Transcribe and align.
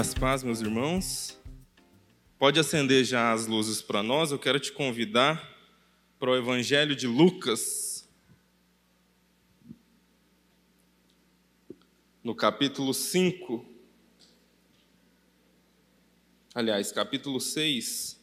Graças 0.00 0.14
paz, 0.14 0.42
meus 0.42 0.62
irmãos. 0.62 1.38
Pode 2.38 2.58
acender 2.58 3.04
já 3.04 3.34
as 3.34 3.46
luzes 3.46 3.82
para 3.82 4.02
nós. 4.02 4.32
Eu 4.32 4.38
quero 4.38 4.58
te 4.58 4.72
convidar 4.72 5.54
para 6.18 6.30
o 6.30 6.34
Evangelho 6.34 6.96
de 6.96 7.06
Lucas, 7.06 8.08
no 12.24 12.34
capítulo 12.34 12.94
5. 12.94 13.62
Aliás, 16.54 16.90
capítulo 16.92 17.38
6. 17.38 18.18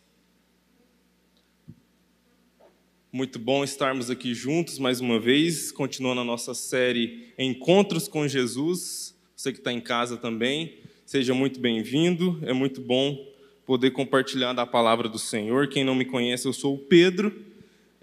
Muito 3.12 3.38
bom 3.38 3.64
estarmos 3.64 4.10
aqui 4.10 4.34
juntos 4.34 4.80
mais 4.80 5.00
uma 5.00 5.20
vez, 5.20 5.72
continuando 5.72 6.22
a 6.22 6.26
nossa 6.26 6.56
série 6.56 7.36
Encontros 7.38 8.08
com 8.08 8.28
Jesus. 8.28 9.16
Você 9.36 9.52
que 9.54 9.60
está 9.60 9.72
em 9.72 9.80
casa 9.80 10.18
também. 10.18 10.87
Seja 11.08 11.34
muito 11.34 11.58
bem-vindo, 11.62 12.38
é 12.42 12.52
muito 12.52 12.82
bom 12.82 13.26
poder 13.66 13.92
compartilhar 13.92 14.52
da 14.52 14.66
palavra 14.66 15.08
do 15.08 15.18
Senhor. 15.18 15.70
Quem 15.70 15.82
não 15.82 15.96
me 15.96 16.04
conhece, 16.04 16.46
eu 16.46 16.52
sou 16.52 16.76
o 16.76 16.78
Pedro, 16.78 17.34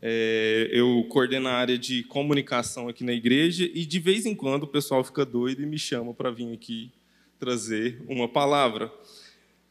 é, 0.00 0.70
eu 0.72 1.04
coordeno 1.10 1.46
a 1.48 1.52
área 1.52 1.76
de 1.76 2.02
comunicação 2.04 2.88
aqui 2.88 3.04
na 3.04 3.12
igreja 3.12 3.70
e 3.74 3.84
de 3.84 3.98
vez 3.98 4.24
em 4.24 4.34
quando 4.34 4.62
o 4.62 4.66
pessoal 4.66 5.04
fica 5.04 5.22
doido 5.22 5.62
e 5.62 5.66
me 5.66 5.78
chama 5.78 6.14
para 6.14 6.30
vir 6.30 6.50
aqui 6.54 6.90
trazer 7.38 8.02
uma 8.08 8.26
palavra. 8.26 8.90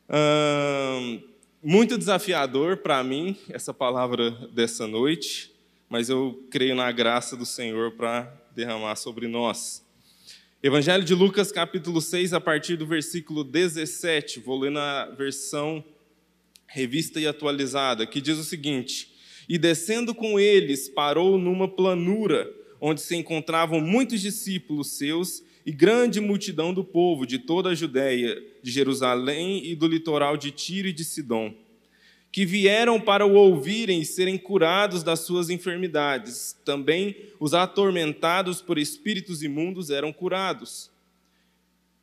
Hum, 0.07 1.23
muito 1.63 1.97
desafiador 1.97 2.77
para 2.77 3.03
mim 3.03 3.35
essa 3.49 3.73
palavra 3.73 4.29
dessa 4.53 4.85
noite, 4.85 5.51
mas 5.89 6.07
eu 6.07 6.39
creio 6.51 6.75
na 6.75 6.91
graça 6.91 7.35
do 7.35 7.47
Senhor 7.47 7.93
para 7.93 8.31
derramar 8.55 8.95
sobre 8.95 9.27
nós. 9.27 9.82
Evangelho 10.65 11.03
de 11.03 11.13
Lucas, 11.13 11.51
capítulo 11.51 11.99
6, 11.99 12.31
a 12.31 12.39
partir 12.39 12.77
do 12.77 12.87
versículo 12.87 13.43
17. 13.43 14.39
Vou 14.39 14.57
ler 14.57 14.71
na 14.71 15.07
versão 15.07 15.83
revista 16.65 17.19
e 17.19 17.27
atualizada, 17.27 18.07
que 18.07 18.21
diz 18.21 18.37
o 18.37 18.45
seguinte: 18.45 19.09
E 19.49 19.57
descendo 19.57 20.15
com 20.15 20.39
eles, 20.39 20.87
parou 20.87 21.37
numa 21.37 21.67
planura, 21.67 22.49
onde 22.79 23.01
se 23.01 23.13
encontravam 23.13 23.81
muitos 23.81 24.21
discípulos 24.21 24.97
seus 24.97 25.43
e 25.65 25.71
grande 25.73 26.21
multidão 26.21 26.73
do 26.73 26.81
povo 26.81 27.27
de 27.27 27.39
toda 27.39 27.71
a 27.71 27.75
Judéia, 27.75 28.41
de 28.63 28.71
Jerusalém 28.71 29.65
e 29.65 29.75
do 29.75 29.85
litoral 29.85 30.37
de 30.37 30.49
Tiro 30.49 30.87
e 30.87 30.93
de 30.93 31.03
Sidom 31.03 31.53
que 32.33 32.47
vieram 32.47 32.99
para 32.99 33.27
o 33.27 33.35
ouvirem 33.35 34.01
e 34.01 34.05
serem 34.05 34.39
curados 34.39 35.03
das 35.03 35.19
suas 35.19 35.51
enfermidades. 35.51 36.59
Também 36.65 37.15
os 37.39 37.53
atormentados 37.53 38.59
por 38.59 38.79
espíritos 38.79 39.43
imundos 39.43 39.91
eram 39.91 40.11
curados. 40.11 40.89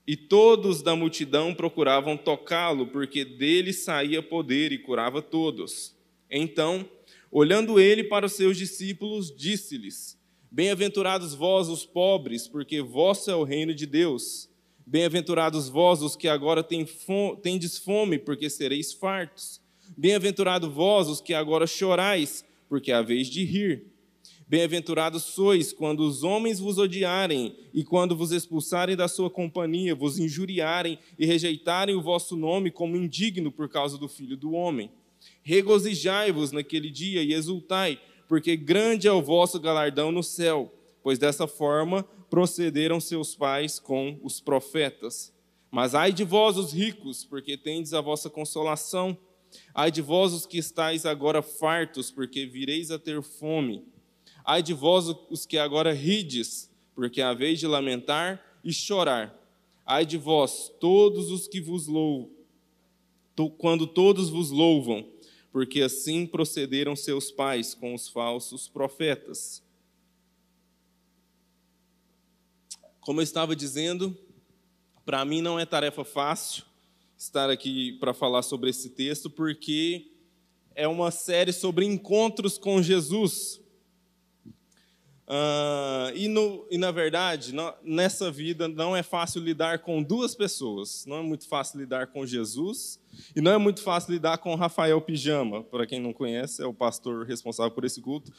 E 0.06 0.17
todos 0.17 0.83
da 0.83 0.95
multidão 0.95 1.53
procuravam 1.53 2.17
tocá-lo, 2.17 2.87
porque 2.87 3.25
dele 3.25 3.72
saía 3.72 4.22
poder 4.22 4.70
e 4.70 4.78
curava 4.78 5.20
todos. 5.20 5.97
Então, 6.31 6.89
olhando 7.28 7.81
ele 7.81 8.05
para 8.05 8.27
os 8.27 8.34
seus 8.34 8.56
discípulos, 8.56 9.34
disse-lhes: 9.37 10.17
Bem-aventurados 10.48 11.34
vós, 11.34 11.69
os 11.69 11.84
pobres, 11.84 12.47
porque 12.47 12.81
vosso 12.81 13.33
é 13.33 13.34
o 13.34 13.42
reino 13.42 13.75
de 13.75 13.84
Deus. 13.84 14.48
Bem-aventurados 14.87 15.69
vós, 15.69 16.03
os 16.03 16.15
que 16.15 16.28
agora 16.28 16.62
tendes 16.62 17.78
fome, 17.78 18.17
porque 18.17 18.48
sereis 18.48 18.92
fartos. 18.92 19.59
Bem-aventurado 19.96 20.70
vós, 20.70 21.08
os 21.08 21.20
que 21.20 21.34
agora 21.34 21.66
chorais, 21.66 22.44
porque 22.69 22.92
é 22.92 23.02
vez 23.02 23.28
de 23.28 23.44
rir. 23.44 23.86
Bem-aventurados 24.47 25.22
sois 25.22 25.72
quando 25.72 26.00
os 26.00 26.25
homens 26.25 26.59
vos 26.59 26.76
odiarem 26.76 27.54
e 27.72 27.84
quando 27.84 28.16
vos 28.16 28.32
expulsarem 28.32 28.97
da 28.97 29.06
sua 29.06 29.31
companhia, 29.31 29.94
vos 29.94 30.19
injuriarem 30.19 30.98
e 31.16 31.25
rejeitarem 31.25 31.94
o 31.94 32.03
vosso 32.03 32.34
nome 32.34 32.70
como 32.70 32.97
indigno 32.97 33.53
por 33.53 33.69
causa 33.69 33.97
do 33.97 34.09
Filho 34.09 34.37
do 34.37 34.53
Homem. 34.53 34.91
Regozijai-vos 35.42 36.50
naquele 36.50 36.91
dia 36.91 37.22
e 37.22 37.32
exultai, 37.32 38.00
porque 38.28 38.56
grande 38.56 39.06
é 39.06 39.12
o 39.12 39.22
vosso 39.22 39.60
galardão 39.60 40.10
no 40.10 40.22
céu, 40.22 40.75
pois 41.03 41.19
dessa 41.19 41.47
forma 41.47 42.03
procederam 42.28 43.00
seus 43.00 43.36
pais 43.36 43.78
com 43.78 44.19
os 44.22 44.41
profetas. 44.41 45.32
Mas 45.70 45.94
ai 45.94 46.12
de 46.12 46.25
vós, 46.25 46.56
os 46.56 46.72
ricos, 46.72 47.25
porque 47.25 47.56
tendes 47.56 47.94
a 47.94 48.00
vossa 48.00 48.28
consolação. 48.28 49.16
Ai 49.75 49.91
de 49.91 50.03
vós 50.03 50.33
os 50.33 50.47
que 50.47 50.59
estáis 50.59 51.06
agora 51.06 51.43
fartos, 51.43 52.11
porque 52.11 52.47
vireis 52.47 52.91
a 52.91 52.99
ter 52.99 53.22
fome. 53.22 53.84
Ai 54.44 54.62
de 54.62 54.72
vós 54.75 55.06
os 55.28 55.47
que 55.47 55.59
agora 55.59 55.93
rides, 55.93 56.71
porque 56.94 57.21
a 57.21 57.33
vez 57.33 57.59
de 57.59 57.66
lamentar 57.66 58.44
e 58.65 58.72
chorar. 58.72 59.37
Ai 59.84 60.06
de 60.06 60.16
vós, 60.16 60.72
todos 60.81 61.31
os 61.31 61.49
que 61.49 61.60
vos 61.60 61.87
louvam, 61.87 62.31
quando 63.59 63.87
todos 63.87 64.28
vos 64.28 64.50
louvam, 64.50 65.09
porque 65.50 65.83
assim 65.83 66.27
procederam 66.27 66.94
seus 66.94 67.31
pais 67.31 67.75
com 67.75 67.94
os 67.94 68.09
falsos 68.09 68.69
profetas. 68.69 69.62
Como 73.00 73.21
eu 73.21 73.25
estava 73.25 73.56
dizendo, 73.56 74.16
para 75.05 75.25
mim 75.25 75.41
não 75.41 75.59
é 75.59 75.66
tarefa 75.66 76.05
fácil, 76.05 76.65
estar 77.20 77.50
aqui 77.50 77.92
para 78.00 78.14
falar 78.14 78.41
sobre 78.41 78.70
esse 78.70 78.88
texto, 78.88 79.28
porque 79.28 80.06
é 80.75 80.88
uma 80.88 81.10
série 81.10 81.53
sobre 81.53 81.84
encontros 81.84 82.56
com 82.56 82.81
Jesus. 82.82 83.60
Uh, 85.28 86.16
e, 86.16 86.26
no, 86.26 86.66
e, 86.70 86.78
na 86.78 86.91
verdade, 86.91 87.54
nessa 87.84 88.30
vida 88.32 88.66
não 88.66 88.97
é 88.97 89.03
fácil 89.03 89.42
lidar 89.42 89.80
com 89.80 90.03
duas 90.03 90.34
pessoas. 90.34 91.04
Não 91.06 91.19
é 91.19 91.22
muito 91.22 91.47
fácil 91.47 91.78
lidar 91.78 92.06
com 92.06 92.25
Jesus 92.25 92.98
e 93.36 93.41
não 93.41 93.53
é 93.53 93.59
muito 93.59 93.82
fácil 93.82 94.12
lidar 94.12 94.38
com 94.38 94.54
Rafael 94.54 95.00
Pijama. 95.03 95.62
Para 95.62 95.86
quem 95.86 96.00
não 96.00 96.14
conhece, 96.14 96.62
é 96.62 96.66
o 96.66 96.75
pastor 96.75 97.26
responsável 97.26 97.70
por 97.70 97.84
esse 97.84 98.00
culto. 98.00 98.32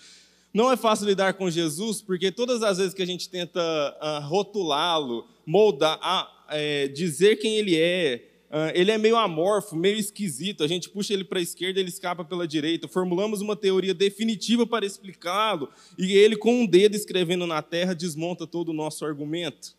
Não 0.52 0.72
é 0.72 0.76
fácil 0.76 1.06
lidar 1.06 1.36
com 1.36 1.52
Jesus 1.52 2.02
porque 2.02 2.32
todas 2.32 2.64
as 2.64 2.80
vezes 2.80 2.96
que 2.96 3.02
a 3.04 3.08
gente 3.08 3.30
tenta 3.30 3.62
uh, 3.62 4.28
rotulá-lo, 4.28 5.28
moldar, 5.46 5.98
uh, 6.00 6.42
é, 6.50 6.88
dizer 6.88 7.38
quem 7.38 7.58
ele 7.58 7.78
é, 7.80 8.31
ele 8.74 8.92
é 8.92 8.98
meio 8.98 9.16
amorfo, 9.16 9.76
meio 9.76 9.98
esquisito. 9.98 10.64
A 10.64 10.68
gente 10.68 10.90
puxa 10.90 11.14
ele 11.14 11.24
para 11.24 11.40
a 11.40 11.42
esquerda, 11.42 11.80
ele 11.80 11.90
escapa 11.90 12.24
pela 12.26 12.48
direita. 12.48 12.88
Formulamos 12.88 13.42
uma 13.42 13.56
teoria 13.56 13.94
definitiva 13.94 14.68
para 14.68 14.86
explicá-lo, 14.86 15.70
e 15.98 16.14
ele, 16.14 16.36
com 16.36 16.62
um 16.62 16.66
dedo 16.66 16.96
escrevendo 16.96 17.48
na 17.48 17.62
terra, 17.62 17.94
desmonta 17.94 18.46
todo 18.46 18.70
o 18.70 18.74
nosso 18.74 19.06
argumento. 19.06 19.76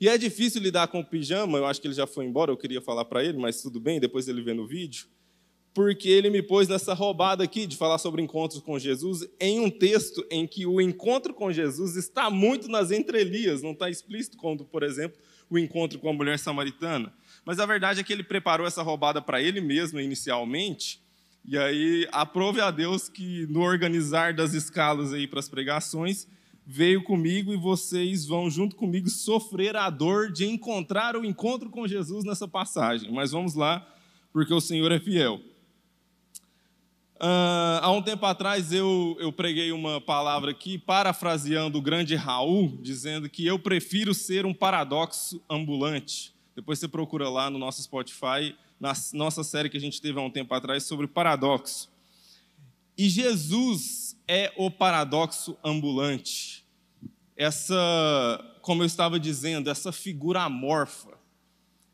E 0.00 0.08
é 0.08 0.18
difícil 0.18 0.60
lidar 0.60 0.88
com 0.88 1.00
o 1.00 1.04
pijama, 1.04 1.58
eu 1.58 1.66
acho 1.66 1.80
que 1.80 1.86
ele 1.86 1.94
já 1.94 2.06
foi 2.06 2.26
embora, 2.26 2.50
eu 2.50 2.56
queria 2.56 2.82
falar 2.82 3.04
para 3.06 3.24
ele, 3.24 3.38
mas 3.38 3.62
tudo 3.62 3.80
bem, 3.80 3.98
depois 3.98 4.28
ele 4.28 4.42
vê 4.42 4.52
no 4.52 4.66
vídeo. 4.66 5.06
Porque 5.72 6.08
ele 6.08 6.30
me 6.30 6.42
pôs 6.42 6.68
nessa 6.68 6.94
roubada 6.94 7.44
aqui 7.44 7.66
de 7.66 7.76
falar 7.76 7.98
sobre 7.98 8.22
encontros 8.22 8.62
com 8.62 8.78
Jesus 8.78 9.26
em 9.38 9.60
um 9.60 9.70
texto 9.70 10.24
em 10.30 10.46
que 10.46 10.64
o 10.64 10.80
encontro 10.80 11.34
com 11.34 11.52
Jesus 11.52 11.96
está 11.96 12.30
muito 12.30 12.66
nas 12.66 12.90
entrelinhas, 12.90 13.62
não 13.62 13.72
está 13.72 13.90
explícito, 13.90 14.38
como, 14.38 14.64
por 14.64 14.82
exemplo, 14.82 15.18
o 15.48 15.58
encontro 15.58 15.98
com 15.98 16.08
a 16.08 16.12
mulher 16.12 16.38
samaritana. 16.38 17.12
Mas 17.44 17.58
a 17.58 17.66
verdade 17.66 18.00
é 18.00 18.02
que 18.04 18.12
ele 18.12 18.24
preparou 18.24 18.66
essa 18.66 18.82
roubada 18.82 19.22
para 19.22 19.40
ele 19.40 19.60
mesmo 19.60 20.00
inicialmente. 20.00 21.00
E 21.44 21.56
aí, 21.56 22.08
aprove 22.10 22.60
a 22.60 22.70
Deus 22.70 23.08
que 23.08 23.46
no 23.46 23.60
organizar 23.60 24.34
das 24.34 24.52
escalas 24.52 25.12
aí 25.12 25.28
para 25.28 25.38
as 25.38 25.48
pregações, 25.48 26.26
veio 26.66 27.04
comigo 27.04 27.52
e 27.52 27.56
vocês 27.56 28.26
vão 28.26 28.50
junto 28.50 28.74
comigo 28.74 29.08
sofrer 29.08 29.76
a 29.76 29.88
dor 29.88 30.32
de 30.32 30.44
encontrar 30.46 31.14
o 31.14 31.24
encontro 31.24 31.70
com 31.70 31.86
Jesus 31.86 32.24
nessa 32.24 32.48
passagem. 32.48 33.12
Mas 33.12 33.30
vamos 33.30 33.54
lá, 33.54 33.86
porque 34.32 34.52
o 34.52 34.60
Senhor 34.60 34.90
é 34.90 34.98
fiel. 34.98 35.40
Uh, 37.16 37.80
há 37.80 37.90
um 37.90 38.02
tempo 38.02 38.26
atrás 38.26 38.72
eu, 38.72 39.16
eu 39.18 39.32
preguei 39.32 39.72
uma 39.72 40.02
palavra 40.02 40.50
aqui, 40.50 40.76
parafraseando 40.76 41.78
o 41.78 41.82
grande 41.82 42.14
Raul, 42.14 42.78
dizendo 42.82 43.28
que 43.30 43.46
eu 43.46 43.58
prefiro 43.58 44.12
ser 44.12 44.44
um 44.44 44.52
paradoxo 44.52 45.42
ambulante. 45.48 46.34
Depois 46.54 46.78
você 46.78 46.86
procura 46.86 47.30
lá 47.30 47.48
no 47.48 47.58
nosso 47.58 47.82
Spotify, 47.82 48.54
na 48.78 48.92
nossa 49.14 49.42
série 49.42 49.70
que 49.70 49.78
a 49.78 49.80
gente 49.80 50.00
teve 50.00 50.18
há 50.18 50.22
um 50.22 50.30
tempo 50.30 50.52
atrás 50.52 50.84
sobre 50.84 51.06
paradoxo. 51.06 51.90
E 52.98 53.08
Jesus 53.08 54.14
é 54.28 54.52
o 54.54 54.70
paradoxo 54.70 55.56
ambulante. 55.64 56.66
Essa, 57.34 57.74
como 58.60 58.82
eu 58.82 58.86
estava 58.86 59.18
dizendo, 59.18 59.70
essa 59.70 59.90
figura 59.90 60.42
amorfa. 60.42 61.15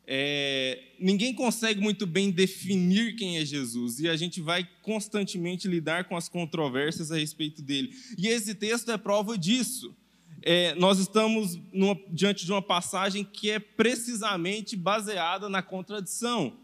É, 0.07 0.83
ninguém 0.99 1.33
consegue 1.33 1.81
muito 1.81 2.07
bem 2.07 2.31
definir 2.31 3.15
quem 3.15 3.39
é 3.39 3.45
Jesus 3.45 4.01
e 4.01 4.09
a 4.09 4.17
gente 4.17 4.41
vai 4.41 4.69
constantemente 4.83 5.69
lidar 5.69 6.05
com 6.05 6.17
as 6.17 6.29
controvérsias 6.29 7.13
a 7.13 7.17
respeito 7.17 7.63
dele. 7.63 7.91
E 8.19 8.29
esse 8.29 8.55
texto 8.55 8.91
é 8.91 8.99
prova 8.99 9.39
disso 9.39 9.97
é, 10.45 10.75
nós 10.75 10.99
estamos 10.99 11.59
numa, 11.73 11.97
diante 12.11 12.45
de 12.45 12.51
uma 12.51 12.61
passagem 12.61 13.25
que 13.25 13.51
é 13.51 13.61
precisamente 13.61 14.77
baseada 14.77 15.49
na 15.49 15.63
contradição. 15.63 16.55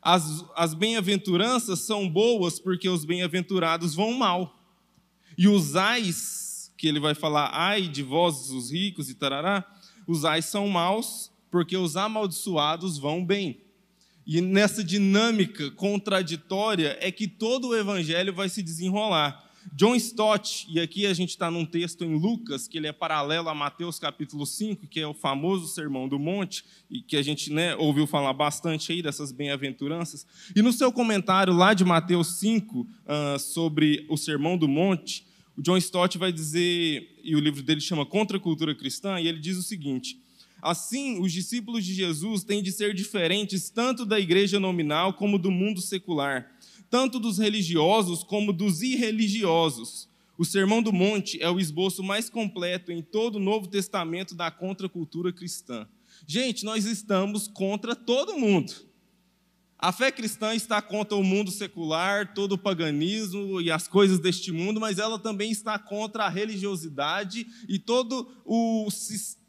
As, 0.00 0.44
as 0.56 0.74
bem-aventuranças 0.74 1.80
são 1.80 2.08
boas 2.08 2.58
porque 2.58 2.88
os 2.88 3.04
bem-aventurados 3.04 3.94
vão 3.94 4.12
mal. 4.12 4.58
E 5.38 5.46
os 5.46 5.76
ais, 5.76 6.72
que 6.76 6.88
ele 6.88 6.98
vai 6.98 7.14
falar, 7.14 7.50
ai 7.52 7.82
de 7.82 8.02
vós, 8.02 8.50
os 8.50 8.72
ricos 8.72 9.08
e 9.08 9.14
tarará, 9.14 9.64
os 10.06 10.24
ais 10.24 10.46
são 10.46 10.68
maus 10.68 11.30
porque 11.52 11.76
os 11.76 11.96
amaldiçoados 11.96 12.96
vão 12.98 13.24
bem. 13.24 13.60
E 14.26 14.40
nessa 14.40 14.82
dinâmica 14.82 15.70
contraditória 15.72 16.96
é 16.98 17.12
que 17.12 17.28
todo 17.28 17.68
o 17.68 17.76
evangelho 17.76 18.32
vai 18.32 18.48
se 18.48 18.62
desenrolar. 18.62 19.50
John 19.74 19.94
Stott, 19.94 20.66
e 20.68 20.80
aqui 20.80 21.06
a 21.06 21.12
gente 21.12 21.28
está 21.30 21.50
num 21.50 21.64
texto 21.64 22.04
em 22.04 22.18
Lucas, 22.18 22.66
que 22.66 22.78
ele 22.78 22.86
é 22.86 22.92
paralelo 22.92 23.48
a 23.48 23.54
Mateus 23.54 23.98
capítulo 23.98 24.46
5, 24.46 24.88
que 24.88 24.98
é 24.98 25.06
o 25.06 25.14
famoso 25.14 25.68
Sermão 25.68 26.08
do 26.08 26.18
Monte, 26.18 26.64
e 26.90 27.00
que 27.00 27.16
a 27.16 27.22
gente 27.22 27.52
né, 27.52 27.76
ouviu 27.76 28.06
falar 28.06 28.32
bastante 28.32 28.90
aí 28.90 29.02
dessas 29.02 29.30
bem-aventuranças. 29.30 30.26
E 30.56 30.62
no 30.62 30.72
seu 30.72 30.90
comentário 30.90 31.52
lá 31.52 31.74
de 31.74 31.84
Mateus 31.84 32.38
5, 32.38 32.80
uh, 32.80 33.38
sobre 33.38 34.06
o 34.08 34.16
Sermão 34.16 34.56
do 34.56 34.66
Monte, 34.66 35.26
o 35.56 35.62
John 35.62 35.76
Stott 35.76 36.16
vai 36.16 36.32
dizer, 36.32 37.20
e 37.22 37.36
o 37.36 37.40
livro 37.40 37.62
dele 37.62 37.80
chama 37.80 38.06
Contra 38.06 38.38
a 38.38 38.40
Cultura 38.40 38.74
Cristã, 38.74 39.20
e 39.20 39.28
ele 39.28 39.38
diz 39.38 39.58
o 39.58 39.62
seguinte: 39.62 40.21
Assim, 40.62 41.20
os 41.20 41.32
discípulos 41.32 41.84
de 41.84 41.92
Jesus 41.92 42.44
têm 42.44 42.62
de 42.62 42.72
ser 42.72 42.94
diferentes 42.94 43.68
tanto 43.68 44.06
da 44.06 44.18
igreja 44.18 44.58
nominal 44.58 45.12
como 45.12 45.38
do 45.38 45.50
mundo 45.50 45.82
secular 45.82 46.48
tanto 46.92 47.18
dos 47.18 47.38
religiosos 47.38 48.22
como 48.22 48.52
dos 48.52 48.82
irreligiosos. 48.82 50.10
O 50.36 50.44
Sermão 50.44 50.82
do 50.82 50.92
Monte 50.92 51.42
é 51.42 51.50
o 51.50 51.58
esboço 51.58 52.02
mais 52.02 52.28
completo 52.28 52.92
em 52.92 53.00
todo 53.00 53.36
o 53.36 53.40
Novo 53.40 53.66
Testamento 53.66 54.34
da 54.34 54.50
contracultura 54.50 55.32
cristã. 55.32 55.88
Gente, 56.26 56.66
nós 56.66 56.84
estamos 56.84 57.48
contra 57.48 57.96
todo 57.96 58.36
mundo. 58.36 58.74
A 59.78 59.90
fé 59.90 60.12
cristã 60.12 60.54
está 60.54 60.82
contra 60.82 61.16
o 61.16 61.24
mundo 61.24 61.50
secular, 61.50 62.34
todo 62.34 62.52
o 62.52 62.58
paganismo 62.58 63.58
e 63.58 63.70
as 63.70 63.88
coisas 63.88 64.18
deste 64.18 64.52
mundo, 64.52 64.78
mas 64.78 64.98
ela 64.98 65.18
também 65.18 65.50
está 65.50 65.78
contra 65.78 66.24
a 66.24 66.28
religiosidade 66.28 67.46
e 67.66 67.78
todo 67.78 68.30
o 68.44 68.90
sistema 68.90 69.41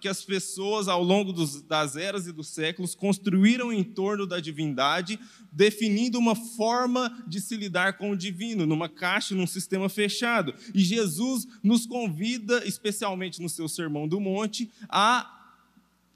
que 0.00 0.08
as 0.08 0.22
pessoas, 0.22 0.86
ao 0.86 1.02
longo 1.02 1.32
dos, 1.32 1.60
das 1.60 1.96
eras 1.96 2.28
e 2.28 2.32
dos 2.32 2.46
séculos, 2.46 2.94
construíram 2.94 3.72
em 3.72 3.82
torno 3.82 4.24
da 4.24 4.38
divindade, 4.38 5.18
definindo 5.50 6.16
uma 6.16 6.36
forma 6.36 7.24
de 7.26 7.40
se 7.40 7.56
lidar 7.56 7.98
com 7.98 8.12
o 8.12 8.16
divino, 8.16 8.64
numa 8.66 8.88
caixa, 8.88 9.34
num 9.34 9.46
sistema 9.46 9.88
fechado. 9.88 10.54
E 10.72 10.80
Jesus 10.80 11.44
nos 11.60 11.86
convida, 11.86 12.64
especialmente 12.64 13.42
no 13.42 13.48
seu 13.48 13.68
Sermão 13.68 14.06
do 14.06 14.20
Monte, 14.20 14.70
a 14.88 15.28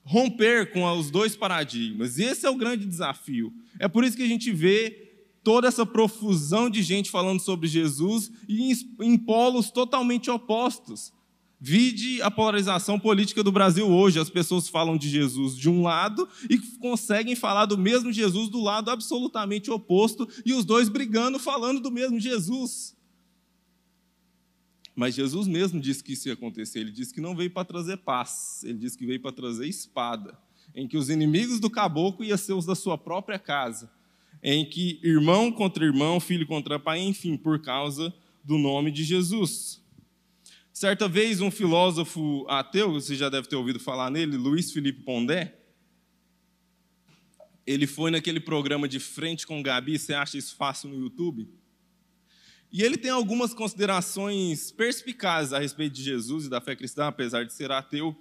romper 0.05 0.73
com 0.73 0.85
os 0.97 1.11
dois 1.11 1.35
paradigmas. 1.35 2.17
E 2.17 2.23
esse 2.23 2.47
é 2.47 2.51
o 2.51 2.57
grande 2.57 2.87
desafio. 2.87 3.53
É 3.81 3.89
por 3.89 4.05
isso 4.05 4.17
que 4.17 4.23
a 4.23 4.29
gente 4.29 4.53
vê 4.53 5.11
toda 5.43 5.67
essa 5.67 5.85
profusão 5.85 6.71
de 6.71 6.81
gente 6.81 7.11
falando 7.11 7.41
sobre 7.41 7.67
Jesus 7.67 8.31
e 8.49 8.73
em 9.01 9.19
polos 9.19 9.69
totalmente 9.71 10.31
opostos. 10.31 11.13
Vide 11.63 12.23
a 12.23 12.31
polarização 12.31 12.99
política 12.99 13.45
do 13.45 13.53
Brasil 13.53 13.87
hoje. 13.87 14.19
As 14.19 14.31
pessoas 14.31 14.67
falam 14.67 14.97
de 14.97 15.11
Jesus 15.11 15.55
de 15.55 15.69
um 15.69 15.83
lado 15.83 16.27
e 16.49 16.57
conseguem 16.79 17.37
falar 17.37 17.67
do 17.67 17.77
mesmo 17.77 18.11
Jesus 18.11 18.49
do 18.49 18.63
lado 18.63 18.91
absolutamente 18.91 19.71
oposto, 19.71 20.27
e 20.47 20.55
os 20.55 20.65
dois 20.65 20.89
brigando, 20.89 21.39
falando 21.39 21.79
do 21.79 21.91
mesmo 21.91 22.19
Jesus. 22.19 22.97
Mas 24.97 25.15
Jesus 25.15 25.47
mesmo 25.47 25.79
disse 25.79 26.03
que 26.03 26.15
isso 26.15 26.29
ia 26.29 26.35
acontecer. 26.35 26.81
Ele 26.81 26.91
disse 26.91 27.13
que 27.13 27.21
não 27.21 27.37
veio 27.37 27.51
para 27.51 27.65
trazer 27.65 27.99
paz, 27.99 28.63
ele 28.65 28.79
disse 28.79 28.97
que 28.97 29.05
veio 29.05 29.21
para 29.21 29.33
trazer 29.33 29.67
espada, 29.69 30.39
em 30.75 30.89
que 30.89 30.97
os 30.97 31.11
inimigos 31.11 31.61
do 31.61 31.69
caboclo 31.69 32.25
iam 32.25 32.39
ser 32.39 32.55
os 32.55 32.65
da 32.65 32.75
sua 32.75 32.97
própria 32.97 33.39
casa, 33.39 33.91
em 34.43 34.65
que 34.65 34.99
irmão 35.03 35.53
contra 35.53 35.85
irmão, 35.85 36.19
filho 36.21 36.47
contra 36.47 36.79
pai, 36.79 37.01
enfim, 37.01 37.37
por 37.37 37.61
causa 37.61 38.15
do 38.43 38.57
nome 38.57 38.91
de 38.91 39.05
Jesus. 39.05 39.81
Certa 40.73 41.09
vez, 41.09 41.41
um 41.41 41.51
filósofo 41.51 42.47
ateu, 42.49 42.93
você 42.93 43.15
já 43.15 43.29
deve 43.29 43.49
ter 43.49 43.57
ouvido 43.57 43.81
falar 43.81 44.11
nele, 44.11 44.37
Luiz 44.37 44.73
Felipe 44.73 45.03
Pondé, 45.03 45.61
ele 47.67 47.87
foi 47.87 48.11
naquele 48.11 48.41
programa 48.41 48.89
de 48.89 48.99
Frente 48.99 49.47
com 49.47 49.63
Gabi, 49.63 49.99
você 49.99 50.15
acha 50.15 50.39
isso 50.39 50.57
fácil 50.57 50.89
no 50.89 50.97
YouTube? 50.97 51.49
E 52.73 52.83
ele 52.83 52.97
tem 52.97 53.11
algumas 53.11 53.53
considerações 53.53 54.71
perspicazes 54.71 55.53
a 55.53 55.59
respeito 55.59 55.95
de 55.95 56.03
Jesus 56.03 56.47
e 56.47 56.49
da 56.49 56.61
fé 56.61 56.77
cristã, 56.77 57.09
apesar 57.09 57.45
de 57.45 57.53
ser 57.53 57.71
ateu. 57.71 58.17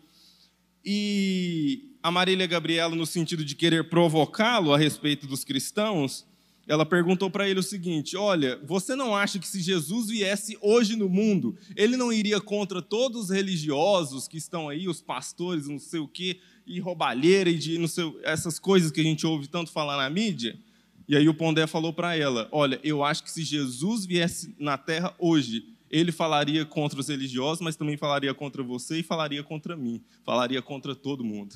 E 0.84 1.96
a 2.02 2.10
Marília 2.10 2.48
Gabriela, 2.48 2.96
no 2.96 3.06
sentido 3.06 3.46
de 3.46 3.56
querer 3.56 3.90
provocá-lo 3.90 4.74
a 4.74 4.78
respeito 4.78 5.28
dos 5.28 5.44
cristãos, 5.44 6.26
ela 6.70 6.86
perguntou 6.86 7.32
para 7.32 7.50
ele 7.50 7.60
o 7.60 7.64
seguinte: 7.64 8.16
Olha, 8.16 8.62
você 8.64 8.96
não 8.96 9.16
acha 9.16 9.40
que 9.40 9.48
se 9.48 9.60
Jesus 9.60 10.08
viesse 10.08 10.56
hoje 10.62 10.96
no 10.96 11.10
mundo, 11.10 11.58
ele 11.76 11.98
não 11.98 12.14
iria 12.14 12.40
contra 12.40 12.80
todos 12.80 13.24
os 13.24 13.30
religiosos 13.32 14.28
que 14.28 14.38
estão 14.38 14.70
aí, 14.70 14.88
os 14.88 15.02
pastores, 15.02 15.68
não 15.68 15.80
sei 15.80 16.00
o 16.00 16.08
quê, 16.08 16.40
e 16.68 16.80
roubalheira 16.80 17.50
e 17.50 17.58
de 17.58 17.80
não 17.80 17.88
sei, 17.88 18.16
essas 18.24 18.60
coisas 18.60 18.92
que 18.92 19.02
a 19.02 19.04
gente 19.04 19.26
ouve 19.26 19.48
tanto 19.48 19.72
falar 19.72 19.98
na 19.98 20.08
mídia? 20.12 20.60
E 21.08 21.18
aí 21.18 21.28
o 21.28 21.34
Pondé 21.34 21.66
falou 21.66 21.92
para 21.92 22.16
ela: 22.16 22.48
Olha, 22.52 22.80
eu 22.84 23.04
acho 23.04 23.24
que 23.24 23.32
se 23.32 23.44
Jesus 23.44 24.06
viesse 24.06 24.54
na 24.60 24.78
terra 24.78 25.16
hoje, 25.18 25.66
ele 25.90 26.12
falaria 26.12 26.68
contra 26.68 27.00
os 27.00 27.08
religiosos, 27.08 27.62
mas 27.62 27.76
também 27.76 27.98
falaria 27.98 28.32
contra 28.32 28.62
você 28.62 29.00
e 29.00 29.04
falaria 29.04 29.44
contra 29.44 29.76
mim, 29.76 30.04
falaria 30.24 30.62
contra 30.62 30.94
todo 30.94 31.24
mundo. 31.24 31.56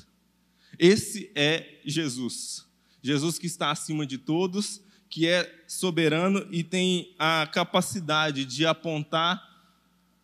Esse 0.76 1.30
é 1.36 1.78
Jesus. 1.84 2.66
Jesus 3.00 3.38
que 3.38 3.46
está 3.46 3.70
acima 3.70 4.04
de 4.04 4.18
todos, 4.18 4.82
que 5.14 5.28
é 5.28 5.64
soberano 5.68 6.44
e 6.50 6.64
tem 6.64 7.14
a 7.16 7.46
capacidade 7.46 8.44
de 8.44 8.66
apontar 8.66 9.40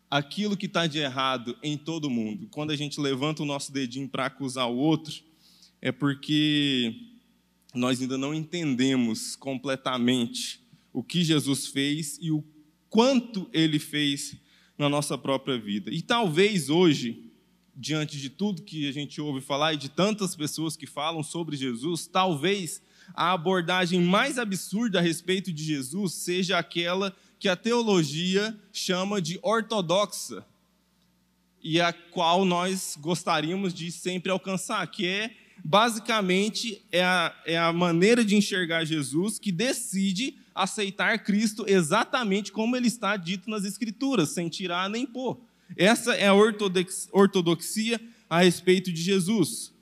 aquilo 0.09 0.57
que 0.57 0.65
está 0.65 0.85
de 0.85 0.99
errado 0.99 1.57
em 1.63 1.77
todo 1.77 2.09
mundo. 2.09 2.49
Quando 2.51 2.71
a 2.71 2.75
gente 2.75 2.99
levanta 2.99 3.41
o 3.41 3.45
nosso 3.45 3.71
dedinho 3.71 4.09
para 4.09 4.25
acusar 4.25 4.69
o 4.69 4.75
outro, 4.75 5.23
é 5.81 5.93
porque 5.93 6.93
nós 7.73 8.01
ainda 8.01 8.17
não 8.17 8.33
entendemos 8.33 9.37
completamente 9.37 10.59
o 10.91 11.01
que 11.01 11.23
Jesus 11.23 11.67
fez 11.67 12.19
e 12.21 12.29
o 12.29 12.43
quanto 12.89 13.49
ele 13.53 13.79
fez 13.79 14.35
na 14.77 14.89
nossa 14.89 15.17
própria 15.17 15.57
vida. 15.57 15.89
E 15.89 16.01
talvez 16.01 16.69
hoje, 16.69 17.31
diante 17.73 18.19
de 18.19 18.29
tudo 18.29 18.61
que 18.61 18.89
a 18.89 18.91
gente 18.91 19.21
ouve 19.21 19.39
falar 19.39 19.73
e 19.73 19.77
de 19.77 19.87
tantas 19.87 20.35
pessoas 20.35 20.75
que 20.75 20.85
falam 20.85 21.23
sobre 21.23 21.55
Jesus, 21.55 22.07
talvez 22.07 22.81
a 23.13 23.31
abordagem 23.33 24.01
mais 24.01 24.37
absurda 24.37 24.99
a 24.99 25.01
respeito 25.01 25.51
de 25.51 25.63
Jesus 25.63 26.13
seja 26.13 26.57
aquela 26.57 27.15
que 27.39 27.49
a 27.49 27.55
teologia 27.55 28.57
chama 28.71 29.21
de 29.21 29.39
ortodoxa 29.41 30.45
e 31.63 31.79
a 31.79 31.93
qual 31.93 32.45
nós 32.45 32.97
gostaríamos 32.99 33.73
de 33.73 33.91
sempre 33.91 34.31
alcançar, 34.31 34.85
que 34.87 35.07
é 35.07 35.31
basicamente 35.63 36.83
é 36.91 37.03
a, 37.03 37.35
é 37.45 37.57
a 37.57 37.71
maneira 37.71 38.25
de 38.25 38.35
enxergar 38.35 38.83
Jesus 38.85 39.37
que 39.37 39.51
decide 39.51 40.35
aceitar 40.53 41.23
Cristo 41.23 41.65
exatamente 41.67 42.51
como 42.51 42.75
ele 42.75 42.87
está 42.87 43.15
dito 43.15 43.49
nas 43.49 43.63
Escrituras, 43.63 44.29
sem 44.29 44.49
tirar 44.49 44.89
nem 44.89 45.05
pôr. 45.05 45.39
Essa 45.77 46.13
é 46.15 46.27
a 46.27 46.33
ortodoxia 46.33 47.99
a 48.29 48.41
respeito 48.41 48.91
de 48.91 49.01
Jesus. 49.01 49.73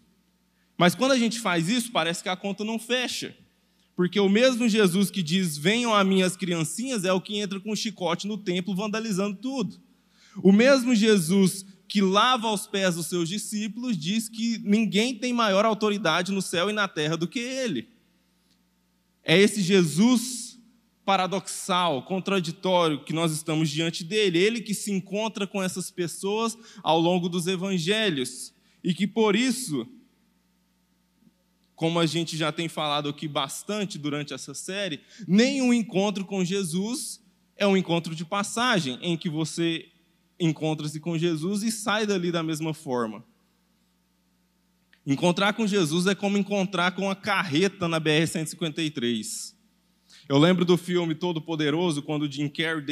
Mas 0.79 0.95
quando 0.95 1.11
a 1.11 1.19
gente 1.19 1.41
faz 1.41 1.67
isso, 1.67 1.91
parece 1.91 2.23
que 2.23 2.29
a 2.29 2.37
conta 2.37 2.63
não 2.63 2.79
fecha. 2.79 3.35
Porque 3.97 4.19
o 4.19 4.29
mesmo 4.29 4.69
Jesus 4.69 5.11
que 5.11 5.21
diz: 5.21 5.57
Venham 5.57 5.93
a 5.93 6.05
minhas 6.05 6.37
criancinhas, 6.37 7.03
é 7.03 7.11
o 7.11 7.19
que 7.19 7.37
entra 7.37 7.59
com 7.59 7.73
um 7.73 7.75
chicote 7.75 8.25
no 8.25 8.37
templo 8.37 8.73
vandalizando 8.73 9.35
tudo. 9.35 9.77
O 10.41 10.53
mesmo 10.53 10.95
Jesus 10.95 11.65
que 11.89 12.01
lava 12.01 12.49
os 12.51 12.67
pés 12.67 12.95
dos 12.95 13.07
seus 13.07 13.27
discípulos, 13.27 13.97
diz 13.97 14.29
que 14.29 14.59
ninguém 14.59 15.15
tem 15.15 15.33
maior 15.33 15.65
autoridade 15.65 16.31
no 16.31 16.41
céu 16.41 16.69
e 16.69 16.73
na 16.73 16.87
terra 16.87 17.17
do 17.17 17.27
que 17.27 17.39
ele. 17.39 17.89
É 19.23 19.35
esse 19.35 19.59
Jesus 19.59 20.59
paradoxal, 21.03 22.03
contraditório 22.03 23.03
que 23.03 23.11
nós 23.11 23.31
estamos 23.31 23.71
diante 23.71 24.03
dele, 24.03 24.37
ele 24.37 24.61
que 24.61 24.75
se 24.75 24.91
encontra 24.91 25.47
com 25.47 25.63
essas 25.63 25.89
pessoas 25.89 26.55
ao 26.83 26.99
longo 26.99 27.27
dos 27.27 27.47
evangelhos 27.47 28.53
e 28.83 28.93
que 28.93 29.07
por 29.07 29.35
isso, 29.35 29.87
como 31.79 31.97
a 31.97 32.05
gente 32.05 32.35
já 32.35 32.51
tem 32.51 32.67
falado 32.67 33.07
aqui 33.07 33.25
bastante 33.25 33.97
durante 33.97 34.33
essa 34.33 34.53
série, 34.53 34.99
nenhum 35.25 35.73
encontro 35.73 36.25
com 36.25 36.43
Jesus 36.43 37.21
é 37.55 37.65
um 37.65 37.77
encontro 37.77 38.13
de 38.13 38.25
passagem 38.25 38.99
em 39.01 39.15
que 39.15 39.29
você 39.29 39.87
encontra-se 40.37 40.99
com 40.99 41.17
Jesus 41.17 41.63
e 41.63 41.71
sai 41.71 42.05
dali 42.05 42.33
da 42.33 42.43
mesma 42.43 42.73
forma. 42.73 43.23
Encontrar 45.07 45.53
com 45.53 45.65
Jesus 45.65 46.05
é 46.05 46.13
como 46.13 46.37
encontrar 46.37 46.91
com 46.91 47.09
a 47.09 47.15
carreta 47.15 47.87
na 47.87 47.97
BR-153. 47.97 49.53
Eu 50.27 50.37
lembro 50.37 50.65
do 50.65 50.75
filme 50.75 51.15
Todo 51.15 51.41
Poderoso, 51.41 52.01
quando 52.01 52.23
o 52.23 52.31
Jim 52.31 52.49
Carrey 52.49 52.83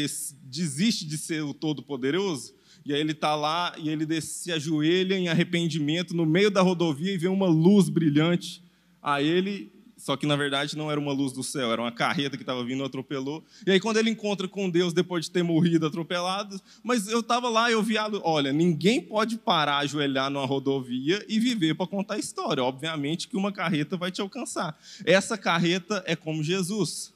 desiste 0.44 1.06
de 1.06 1.18
ser 1.18 1.44
o 1.44 1.54
Todo 1.54 1.84
Poderoso, 1.84 2.56
e 2.86 2.94
aí 2.94 3.02
ele 3.02 3.12
está 3.12 3.36
lá 3.36 3.76
e 3.78 3.90
ele 3.90 4.22
se 4.22 4.50
ajoelha 4.50 5.18
em 5.18 5.28
arrependimento 5.28 6.16
no 6.16 6.26
meio 6.26 6.50
da 6.50 6.62
rodovia 6.62 7.12
e 7.12 7.18
vê 7.18 7.28
uma 7.28 7.48
luz 7.48 7.90
brilhante 7.90 8.66
a 9.08 9.22
ele 9.22 9.72
só 9.96 10.16
que 10.16 10.28
na 10.28 10.36
verdade 10.36 10.78
não 10.78 10.92
era 10.92 11.00
uma 11.00 11.12
luz 11.12 11.34
do 11.34 11.42
céu, 11.44 11.72
era 11.72 11.82
uma 11.82 11.92
carreta 11.92 12.38
que 12.38 12.44
estava 12.44 12.64
vindo 12.64 12.84
atropelou. 12.84 13.44
E 13.66 13.72
aí 13.72 13.80
quando 13.80 13.98
ele 13.98 14.12
encontra 14.12 14.48
com 14.48 14.70
Deus 14.70 14.94
depois 14.94 15.26
de 15.26 15.32
ter 15.32 15.44
morrido 15.44 15.88
atropelado, 15.88 16.62
mas 16.84 17.08
eu 17.08 17.22
estava 17.22 17.50
lá, 17.50 17.72
eu 17.72 17.82
vi, 17.82 17.96
olha, 18.22 18.54
ninguém 18.54 19.02
pode 19.02 19.38
parar, 19.38 19.80
ajoelhar 19.80 20.30
numa 20.30 20.46
rodovia 20.46 21.26
e 21.28 21.40
viver 21.40 21.74
para 21.74 21.88
contar 21.88 22.14
a 22.16 22.20
história. 22.20 22.64
Obviamente 22.64 23.28
que 23.28 23.36
uma 23.36 23.52
carreta 23.52 23.98
vai 23.98 24.12
te 24.12 24.22
alcançar. 24.22 24.78
Essa 25.04 25.38
carreta 25.38 26.04
é 26.06 26.16
como 26.16 26.44
Jesus. 26.44 27.12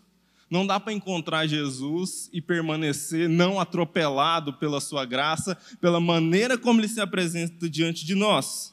Não 0.49 0.65
dá 0.65 0.79
para 0.79 0.91
encontrar 0.91 1.47
Jesus 1.47 2.29
e 2.33 2.41
permanecer 2.41 3.29
não 3.29 3.59
atropelado 3.59 4.53
pela 4.53 4.81
sua 4.81 5.05
graça, 5.05 5.55
pela 5.79 5.99
maneira 5.99 6.57
como 6.57 6.81
ele 6.81 6.87
se 6.87 6.99
apresenta 6.99 7.69
diante 7.69 8.05
de 8.05 8.15
nós. 8.15 8.70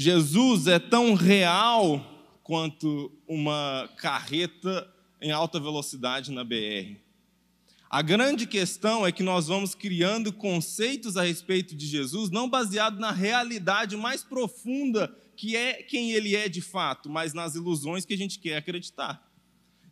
Jesus 0.00 0.68
é 0.68 0.78
tão 0.78 1.14
real 1.14 2.00
quanto 2.44 3.10
uma 3.26 3.90
carreta 3.96 4.88
em 5.20 5.32
alta 5.32 5.58
velocidade 5.58 6.30
na 6.30 6.44
BR. 6.44 7.00
A 7.90 8.00
grande 8.00 8.46
questão 8.46 9.04
é 9.04 9.10
que 9.10 9.24
nós 9.24 9.48
vamos 9.48 9.74
criando 9.74 10.32
conceitos 10.32 11.16
a 11.16 11.24
respeito 11.24 11.74
de 11.74 11.84
Jesus 11.84 12.30
não 12.30 12.48
baseado 12.48 13.00
na 13.00 13.10
realidade 13.10 13.96
mais 13.96 14.22
profunda 14.22 15.12
que 15.36 15.56
é 15.56 15.82
quem 15.82 16.12
ele 16.12 16.36
é 16.36 16.48
de 16.48 16.60
fato, 16.60 17.10
mas 17.10 17.34
nas 17.34 17.56
ilusões 17.56 18.04
que 18.04 18.14
a 18.14 18.18
gente 18.18 18.38
quer 18.38 18.56
acreditar. 18.56 19.28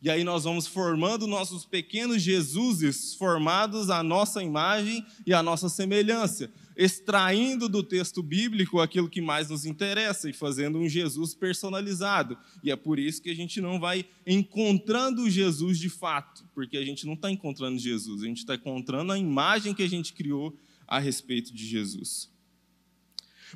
E 0.01 0.09
aí 0.09 0.23
nós 0.23 0.45
vamos 0.45 0.69
formando 0.69 1.27
nossos 1.27 1.65
pequenos 1.65 2.23
Jesuses 2.23 3.13
formados 3.15 3.91
à 3.91 4.05
nossa 4.05 4.41
imagem 4.41 5.05
e 5.27 5.35
à 5.35 5.43
nossa 5.43 5.69
semelhança, 5.69 6.49
extraindo 6.77 7.69
do 7.69 7.83
texto 7.83 8.23
bíblico 8.23 8.81
aquilo 8.81 9.09
que 9.09 9.21
mais 9.21 9.49
nos 9.49 9.65
interessa 9.65 10.29
e 10.29 10.33
fazendo 10.33 10.79
um 10.79 10.89
Jesus 10.89 11.35
personalizado. 11.35 12.37
E 12.63 12.71
é 12.71 12.77
por 12.77 12.99
isso 12.99 13.23
que 13.23 13.31
a 13.31 13.35
gente 13.35 13.61
não 13.61 13.81
vai 13.81 14.05
encontrando 14.27 15.29
Jesus 15.31 15.79
de 15.79 15.89
fato, 15.89 16.45
porque 16.55 16.77
a 16.77 16.85
gente 16.85 17.07
não 17.07 17.15
está 17.15 17.31
encontrando 17.31 17.79
Jesus, 17.79 18.23
a 18.23 18.27
gente 18.27 18.39
está 18.39 18.55
encontrando 18.55 19.11
a 19.11 19.19
imagem 19.19 19.73
que 19.73 19.83
a 19.83 19.89
gente 19.89 20.13
criou 20.13 20.55
a 20.87 20.99
respeito 20.99 21.53
de 21.55 21.67
Jesus. 21.67 22.31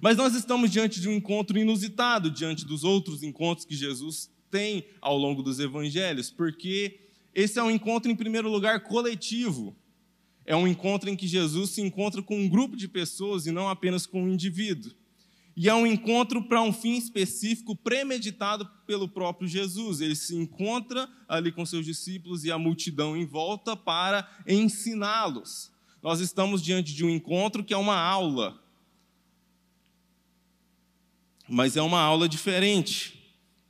Mas 0.00 0.16
nós 0.16 0.34
estamos 0.34 0.70
diante 0.70 1.00
de 1.00 1.08
um 1.08 1.12
encontro 1.12 1.58
inusitado, 1.58 2.30
diante 2.30 2.64
dos 2.64 2.84
outros 2.84 3.22
encontros 3.22 3.66
que 3.66 3.76
Jesus 3.76 4.30
tem 4.50 4.86
ao 5.00 5.16
longo 5.16 5.42
dos 5.42 5.60
evangelhos, 5.60 6.30
porque 6.30 7.00
esse 7.34 7.58
é 7.58 7.62
um 7.62 7.70
encontro, 7.70 8.10
em 8.10 8.16
primeiro 8.16 8.50
lugar, 8.50 8.82
coletivo. 8.82 9.76
É 10.44 10.56
um 10.56 10.66
encontro 10.66 11.08
em 11.08 11.16
que 11.16 11.26
Jesus 11.26 11.70
se 11.70 11.80
encontra 11.80 12.22
com 12.22 12.38
um 12.38 12.48
grupo 12.48 12.76
de 12.76 12.88
pessoas 12.88 13.46
e 13.46 13.52
não 13.52 13.68
apenas 13.68 14.06
com 14.06 14.24
um 14.24 14.32
indivíduo. 14.32 14.92
E 15.56 15.68
é 15.68 15.74
um 15.74 15.86
encontro 15.86 16.42
para 16.42 16.62
um 16.62 16.72
fim 16.72 16.96
específico, 16.96 17.76
premeditado 17.76 18.68
pelo 18.86 19.08
próprio 19.08 19.48
Jesus. 19.48 20.00
Ele 20.00 20.14
se 20.14 20.34
encontra 20.34 21.08
ali 21.28 21.52
com 21.52 21.66
seus 21.66 21.84
discípulos 21.84 22.44
e 22.44 22.50
a 22.50 22.58
multidão 22.58 23.16
em 23.16 23.26
volta 23.26 23.76
para 23.76 24.28
ensiná-los. 24.46 25.70
Nós 26.02 26.20
estamos 26.20 26.62
diante 26.62 26.94
de 26.94 27.04
um 27.04 27.10
encontro 27.10 27.62
que 27.62 27.74
é 27.74 27.76
uma 27.76 27.98
aula, 27.98 28.58
mas 31.46 31.76
é 31.76 31.82
uma 31.82 32.00
aula 32.00 32.28
diferente. 32.28 33.20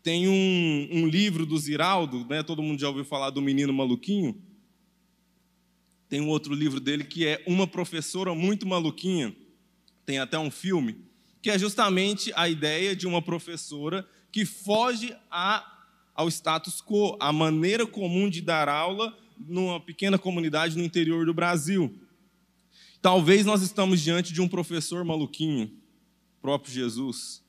Tem 0.03 0.29
um, 0.29 0.89
um 0.93 1.09
livro 1.09 1.45
do 1.45 1.59
Ziraldo, 1.59 2.25
né? 2.27 2.43
todo 2.43 2.62
mundo 2.62 2.79
já 2.79 2.89
ouviu 2.89 3.05
falar 3.05 3.31
do 3.31 3.43
Menino 3.43 3.73
Maluquinho. 3.73 4.41
Tem 6.11 6.21
um 6.21 6.29
outro 6.29 6.52
livro 6.52 6.81
dele 6.81 7.05
que 7.05 7.25
é 7.25 7.40
Uma 7.47 7.69
Professora 7.69 8.35
Muito 8.35 8.67
Maluquinha. 8.67 9.35
Tem 10.05 10.19
até 10.19 10.37
um 10.37 10.50
filme, 10.50 11.05
que 11.40 11.49
é 11.49 11.57
justamente 11.57 12.33
a 12.35 12.49
ideia 12.49 12.97
de 12.97 13.07
uma 13.07 13.23
professora 13.23 14.05
que 14.33 14.45
foge 14.45 15.17
a, 15.31 15.87
ao 16.12 16.29
status 16.29 16.83
quo, 16.83 17.17
a 17.21 17.33
maneira 17.33 17.87
comum 17.87 18.29
de 18.29 18.40
dar 18.40 18.69
aula 18.69 19.17
numa 19.38 19.79
pequena 19.79 20.19
comunidade 20.19 20.76
no 20.76 20.83
interior 20.83 21.25
do 21.25 21.33
Brasil. 21.33 21.97
Talvez 23.00 23.47
nós 23.47 23.62
estamos 23.62 24.00
diante 24.00 24.33
de 24.33 24.40
um 24.40 24.49
professor 24.49 25.05
maluquinho, 25.05 25.71
próprio 26.43 26.75
Jesus. 26.75 27.40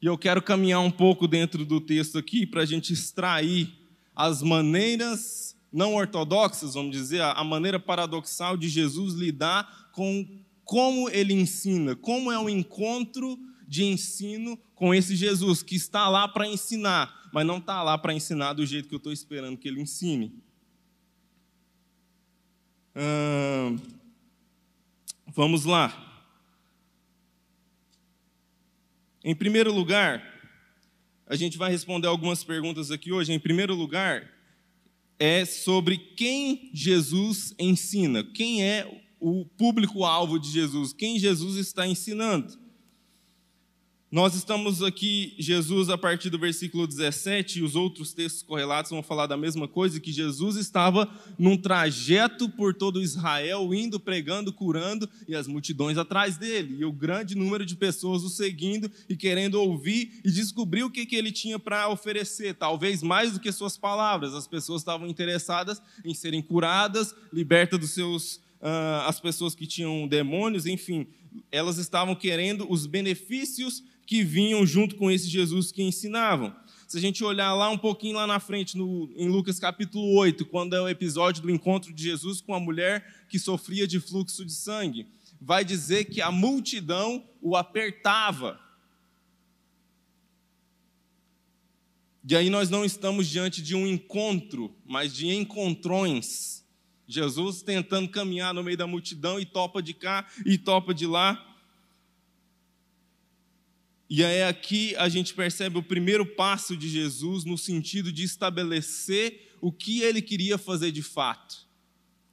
E 0.00 0.06
eu 0.06 0.16
quero 0.16 0.40
caminhar 0.40 0.78
um 0.78 0.92
pouco 0.92 1.26
dentro 1.26 1.64
do 1.64 1.80
texto 1.80 2.18
aqui 2.18 2.46
para 2.46 2.62
a 2.62 2.66
gente 2.66 2.92
extrair 2.92 3.68
as 4.14 4.42
maneiras 4.42 5.55
não 5.76 5.94
ortodoxas, 5.94 6.72
vamos 6.72 6.90
dizer, 6.90 7.20
a 7.20 7.44
maneira 7.44 7.78
paradoxal 7.78 8.56
de 8.56 8.66
Jesus 8.66 9.12
lidar 9.12 9.90
com 9.92 10.26
como 10.64 11.10
ele 11.10 11.34
ensina, 11.34 11.94
como 11.94 12.32
é 12.32 12.38
o 12.38 12.48
encontro 12.48 13.38
de 13.68 13.84
ensino 13.84 14.56
com 14.74 14.94
esse 14.94 15.14
Jesus 15.14 15.62
que 15.62 15.76
está 15.76 16.08
lá 16.08 16.26
para 16.26 16.48
ensinar, 16.48 17.28
mas 17.30 17.46
não 17.46 17.58
está 17.58 17.82
lá 17.82 17.98
para 17.98 18.14
ensinar 18.14 18.54
do 18.54 18.64
jeito 18.64 18.88
que 18.88 18.94
eu 18.94 18.98
estou 18.98 19.12
esperando 19.12 19.58
que 19.58 19.68
ele 19.68 19.82
ensine. 19.82 20.32
Hum, 22.96 23.76
vamos 25.26 25.66
lá. 25.66 26.24
Em 29.22 29.34
primeiro 29.34 29.70
lugar, 29.70 30.22
a 31.26 31.36
gente 31.36 31.58
vai 31.58 31.70
responder 31.70 32.06
algumas 32.06 32.42
perguntas 32.42 32.90
aqui 32.90 33.12
hoje. 33.12 33.34
Em 33.34 33.38
primeiro 33.38 33.74
lugar, 33.74 34.35
é 35.18 35.44
sobre 35.44 35.96
quem 35.96 36.70
Jesus 36.72 37.54
ensina, 37.58 38.22
quem 38.22 38.62
é 38.62 39.02
o 39.18 39.44
público-alvo 39.44 40.38
de 40.38 40.50
Jesus, 40.50 40.92
quem 40.92 41.18
Jesus 41.18 41.56
está 41.56 41.86
ensinando. 41.86 42.58
Nós 44.08 44.36
estamos 44.36 44.84
aqui, 44.84 45.34
Jesus, 45.36 45.90
a 45.90 45.98
partir 45.98 46.30
do 46.30 46.38
versículo 46.38 46.86
17, 46.86 47.58
e 47.58 47.62
os 47.62 47.74
outros 47.74 48.12
textos 48.12 48.40
correlatos 48.40 48.92
vão 48.92 49.02
falar 49.02 49.26
da 49.26 49.36
mesma 49.36 49.66
coisa, 49.66 49.98
que 49.98 50.12
Jesus 50.12 50.54
estava 50.54 51.12
num 51.36 51.56
trajeto 51.56 52.48
por 52.48 52.72
todo 52.72 53.02
Israel, 53.02 53.74
indo, 53.74 53.98
pregando, 53.98 54.52
curando, 54.52 55.10
e 55.26 55.34
as 55.34 55.48
multidões 55.48 55.98
atrás 55.98 56.36
dele, 56.38 56.76
e 56.78 56.84
o 56.84 56.92
grande 56.92 57.34
número 57.34 57.66
de 57.66 57.74
pessoas 57.74 58.22
o 58.22 58.28
seguindo 58.28 58.88
e 59.08 59.16
querendo 59.16 59.56
ouvir 59.56 60.20
e 60.24 60.30
descobrir 60.30 60.84
o 60.84 60.90
que, 60.90 61.04
que 61.04 61.16
ele 61.16 61.32
tinha 61.32 61.58
para 61.58 61.88
oferecer, 61.88 62.54
talvez 62.54 63.02
mais 63.02 63.32
do 63.32 63.40
que 63.40 63.50
suas 63.50 63.76
palavras. 63.76 64.34
As 64.34 64.46
pessoas 64.46 64.82
estavam 64.82 65.08
interessadas 65.08 65.82
em 66.04 66.14
serem 66.14 66.42
curadas, 66.42 67.12
libertas 67.32 67.80
dos 67.80 67.90
seus. 67.90 68.36
Uh, 68.56 69.04
as 69.06 69.20
pessoas 69.20 69.54
que 69.54 69.66
tinham 69.66 70.08
demônios, 70.08 70.64
enfim, 70.64 71.06
elas 71.52 71.76
estavam 71.76 72.14
querendo 72.14 72.66
os 72.70 72.86
benefícios 72.86 73.82
que 74.06 74.22
vinham 74.22 74.64
junto 74.64 74.94
com 74.94 75.10
esse 75.10 75.28
Jesus 75.28 75.72
que 75.72 75.82
ensinavam. 75.82 76.54
Se 76.86 76.96
a 76.96 77.00
gente 77.00 77.24
olhar 77.24 77.52
lá 77.52 77.68
um 77.68 77.76
pouquinho 77.76 78.14
lá 78.14 78.26
na 78.26 78.38
frente, 78.38 78.78
no, 78.78 79.10
em 79.16 79.28
Lucas 79.28 79.58
capítulo 79.58 80.14
8, 80.14 80.46
quando 80.46 80.76
é 80.76 80.80
o 80.80 80.88
episódio 80.88 81.42
do 81.42 81.50
encontro 81.50 81.92
de 81.92 82.04
Jesus 82.04 82.40
com 82.40 82.54
a 82.54 82.60
mulher 82.60 83.26
que 83.28 83.38
sofria 83.38 83.88
de 83.88 83.98
fluxo 83.98 84.44
de 84.44 84.52
sangue, 84.52 85.08
vai 85.40 85.64
dizer 85.64 86.04
que 86.04 86.22
a 86.22 86.30
multidão 86.30 87.24
o 87.42 87.56
apertava. 87.56 88.60
E 92.28 92.36
aí 92.36 92.50
nós 92.50 92.70
não 92.70 92.84
estamos 92.84 93.28
diante 93.28 93.62
de 93.62 93.74
um 93.74 93.86
encontro, 93.86 94.74
mas 94.84 95.14
de 95.14 95.28
encontrões. 95.28 96.64
Jesus 97.06 97.62
tentando 97.62 98.08
caminhar 98.08 98.52
no 98.52 98.64
meio 98.64 98.76
da 98.76 98.86
multidão 98.86 99.38
e 99.38 99.44
topa 99.46 99.80
de 99.80 99.94
cá 99.94 100.26
e 100.44 100.58
topa 100.58 100.92
de 100.92 101.06
lá. 101.06 101.45
E 104.08 104.24
aí 104.24 104.42
aqui 104.42 104.94
a 104.96 105.08
gente 105.08 105.34
percebe 105.34 105.78
o 105.78 105.82
primeiro 105.82 106.24
passo 106.24 106.76
de 106.76 106.88
Jesus 106.88 107.44
no 107.44 107.58
sentido 107.58 108.12
de 108.12 108.22
estabelecer 108.22 109.56
o 109.60 109.72
que 109.72 110.00
ele 110.00 110.22
queria 110.22 110.56
fazer 110.56 110.92
de 110.92 111.02
fato. 111.02 111.66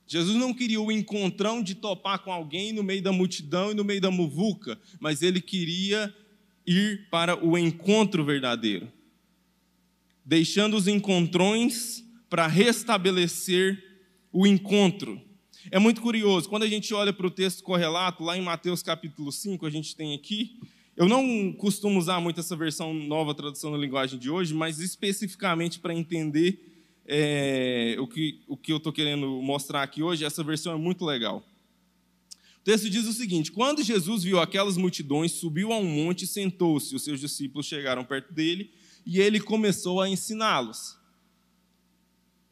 Jesus 0.05 0.37
não 0.37 0.53
queria 0.53 0.79
o 0.79 0.91
encontrão 0.91 1.63
de 1.63 1.73
topar 1.73 2.19
com 2.19 2.31
alguém 2.31 2.71
no 2.71 2.83
meio 2.83 3.01
da 3.01 3.11
multidão 3.11 3.71
e 3.71 3.73
no 3.73 3.83
meio 3.83 3.99
da 3.99 4.11
muvuca, 4.11 4.79
mas 4.99 5.23
ele 5.23 5.41
queria 5.41 6.13
ir 6.67 7.07
para 7.09 7.43
o 7.43 7.57
encontro 7.57 8.23
verdadeiro, 8.23 8.91
deixando 10.23 10.77
os 10.77 10.87
encontrões 10.87 12.03
para 12.29 12.47
restabelecer 12.47 13.83
o 14.31 14.45
encontro. 14.45 15.19
É 15.71 15.79
muito 15.79 16.01
curioso, 16.01 16.49
quando 16.49 16.63
a 16.63 16.67
gente 16.67 16.93
olha 16.93 17.13
para 17.13 17.25
o 17.25 17.31
texto 17.31 17.63
correlato, 17.63 18.23
lá 18.23 18.37
em 18.37 18.41
Mateus 18.41 18.83
capítulo 18.83 19.31
5, 19.31 19.65
a 19.65 19.69
gente 19.69 19.95
tem 19.95 20.13
aqui, 20.13 20.59
eu 20.95 21.07
não 21.07 21.51
costumo 21.53 21.97
usar 21.97 22.19
muito 22.19 22.39
essa 22.39 22.55
versão 22.55 22.93
nova 22.93 23.33
tradução 23.33 23.71
da 23.71 23.77
linguagem 23.77 24.19
de 24.19 24.29
hoje, 24.29 24.53
mas 24.53 24.79
especificamente 24.79 25.79
para 25.79 25.93
entender 25.93 26.73
é, 27.05 27.95
o, 27.99 28.07
que, 28.07 28.41
o 28.47 28.55
que 28.55 28.71
eu 28.71 28.77
estou 28.77 28.93
querendo 28.93 29.41
mostrar 29.41 29.83
aqui 29.83 30.03
hoje, 30.03 30.23
essa 30.23 30.43
versão 30.43 30.73
é 30.73 30.77
muito 30.77 31.03
legal. 31.03 31.43
O 32.59 32.63
texto 32.63 32.89
diz 32.89 33.05
o 33.05 33.13
seguinte: 33.13 33.51
Quando 33.51 33.83
Jesus 33.83 34.23
viu 34.23 34.39
aquelas 34.39 34.77
multidões, 34.77 35.33
subiu 35.33 35.73
a 35.73 35.77
um 35.77 35.85
monte 35.85 36.23
e 36.23 36.27
sentou-se. 36.27 36.95
Os 36.95 37.03
seus 37.03 37.19
discípulos 37.19 37.65
chegaram 37.65 38.05
perto 38.05 38.33
dele 38.33 38.71
e 39.05 39.19
ele 39.19 39.39
começou 39.39 39.99
a 39.99 40.07
ensiná-los. 40.07 40.97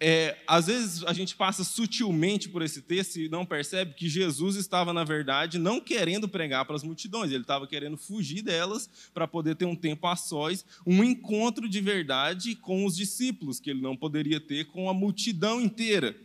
É, 0.03 0.35
às 0.47 0.65
vezes 0.65 1.03
a 1.03 1.13
gente 1.13 1.35
passa 1.35 1.63
sutilmente 1.63 2.49
por 2.49 2.63
esse 2.63 2.81
texto 2.81 3.17
e 3.17 3.29
não 3.29 3.45
percebe 3.45 3.93
que 3.93 4.09
Jesus 4.09 4.55
estava, 4.55 4.91
na 4.91 5.03
verdade, 5.03 5.59
não 5.59 5.79
querendo 5.79 6.27
pregar 6.27 6.65
para 6.65 6.75
as 6.75 6.81
multidões, 6.81 7.31
ele 7.31 7.43
estava 7.43 7.67
querendo 7.67 7.95
fugir 7.95 8.41
delas 8.41 8.89
para 9.13 9.27
poder 9.27 9.55
ter 9.55 9.65
um 9.65 9.75
tempo 9.75 10.07
a 10.07 10.15
sós, 10.15 10.65
um 10.87 11.03
encontro 11.03 11.69
de 11.69 11.79
verdade 11.79 12.55
com 12.55 12.83
os 12.83 12.95
discípulos, 12.95 13.59
que 13.59 13.69
ele 13.69 13.79
não 13.79 13.95
poderia 13.95 14.39
ter 14.39 14.65
com 14.65 14.89
a 14.89 14.93
multidão 14.93 15.61
inteira. 15.61 16.15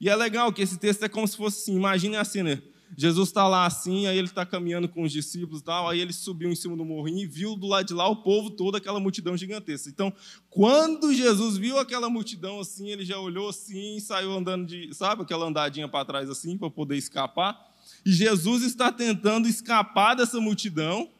E 0.00 0.08
é 0.08 0.16
legal 0.16 0.50
que 0.50 0.62
esse 0.62 0.78
texto 0.78 1.04
é 1.04 1.08
como 1.08 1.28
se 1.28 1.36
fosse 1.36 1.60
assim: 1.60 1.76
imagine 1.76 2.16
a 2.16 2.24
cena. 2.24 2.62
Jesus 2.96 3.28
está 3.28 3.48
lá 3.48 3.66
assim, 3.66 4.06
aí 4.06 4.16
ele 4.16 4.28
está 4.28 4.46
caminhando 4.46 4.88
com 4.88 5.02
os 5.02 5.12
discípulos 5.12 5.60
e 5.60 5.64
tal, 5.64 5.88
aí 5.88 6.00
ele 6.00 6.12
subiu 6.12 6.50
em 6.50 6.54
cima 6.54 6.76
do 6.76 6.84
morrinho 6.84 7.20
e 7.20 7.26
viu 7.26 7.56
do 7.56 7.66
lado 7.66 7.86
de 7.86 7.94
lá 7.94 8.08
o 8.08 8.16
povo 8.16 8.50
todo, 8.50 8.76
aquela 8.76 9.00
multidão 9.00 9.36
gigantesca. 9.36 9.88
Então, 9.88 10.12
quando 10.48 11.12
Jesus 11.12 11.56
viu 11.56 11.78
aquela 11.78 12.08
multidão 12.08 12.60
assim, 12.60 12.88
ele 12.88 13.04
já 13.04 13.18
olhou 13.18 13.48
assim 13.48 13.98
saiu 14.00 14.32
andando 14.32 14.66
de, 14.66 14.94
sabe, 14.94 15.22
aquela 15.22 15.46
andadinha 15.46 15.88
para 15.88 16.04
trás 16.04 16.30
assim, 16.30 16.56
para 16.56 16.70
poder 16.70 16.96
escapar. 16.96 17.58
E 18.04 18.12
Jesus 18.12 18.62
está 18.62 18.92
tentando 18.92 19.48
escapar 19.48 20.14
dessa 20.14 20.40
multidão 20.40 21.10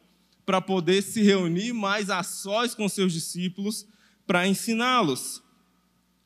para 0.45 0.61
poder 0.61 1.01
se 1.01 1.21
reunir 1.23 1.73
mais 1.73 2.09
a 2.09 2.21
sós 2.21 2.75
com 2.75 2.87
seus 2.87 3.11
discípulos 3.11 3.85
para 4.27 4.47
ensiná-los. 4.47 5.41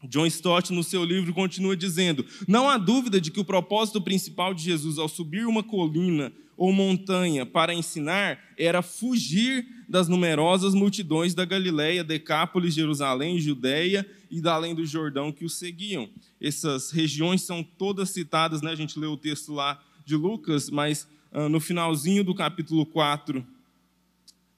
John 0.04 0.26
Stott, 0.26 0.72
no 0.72 0.84
seu 0.84 1.04
livro, 1.04 1.34
continua 1.34 1.76
dizendo: 1.76 2.26
Não 2.48 2.70
há 2.70 2.78
dúvida 2.78 3.20
de 3.20 3.32
que 3.32 3.40
o 3.40 3.46
propósito 3.46 4.02
principal 4.02 4.54
de 4.54 4.64
Jesus 4.64 4.98
ao 4.98 5.10
subir 5.10 5.46
uma 5.46 5.64
colina 5.64 6.32
ou 6.56 6.74
montanha 6.74 7.46
para 7.46 7.74
ensinar 7.74 8.38
era 8.58 8.82
fugir 8.82 9.66
das 9.88 10.10
numerosas 10.10 10.74
multidões 10.74 11.34
da 11.34 11.46
Galiléia, 11.46 12.04
Decápolis, 12.04 12.74
Jerusalém, 12.74 13.40
Judéia 13.40 14.06
e 14.30 14.42
da 14.42 14.54
além 14.54 14.76
do 14.76 14.86
Jordão 14.86 15.32
que 15.32 15.46
o 15.46 15.50
seguiam. 15.50 16.10
Essas 16.40 16.92
regiões 16.92 17.42
são 17.44 17.64
todas 17.64 18.10
citadas, 18.10 18.62
né? 18.62 18.72
a 18.72 18.76
gente 18.76 19.00
leu 19.00 19.14
o 19.14 19.18
texto 19.18 19.54
lá 19.54 19.82
de 20.06 20.16
Lucas, 20.16 20.70
mas 20.70 21.08
uh, 21.32 21.48
no 21.48 21.60
finalzinho 21.60 22.24
do 22.24 22.36
capítulo 22.36 22.86
4 22.86 23.44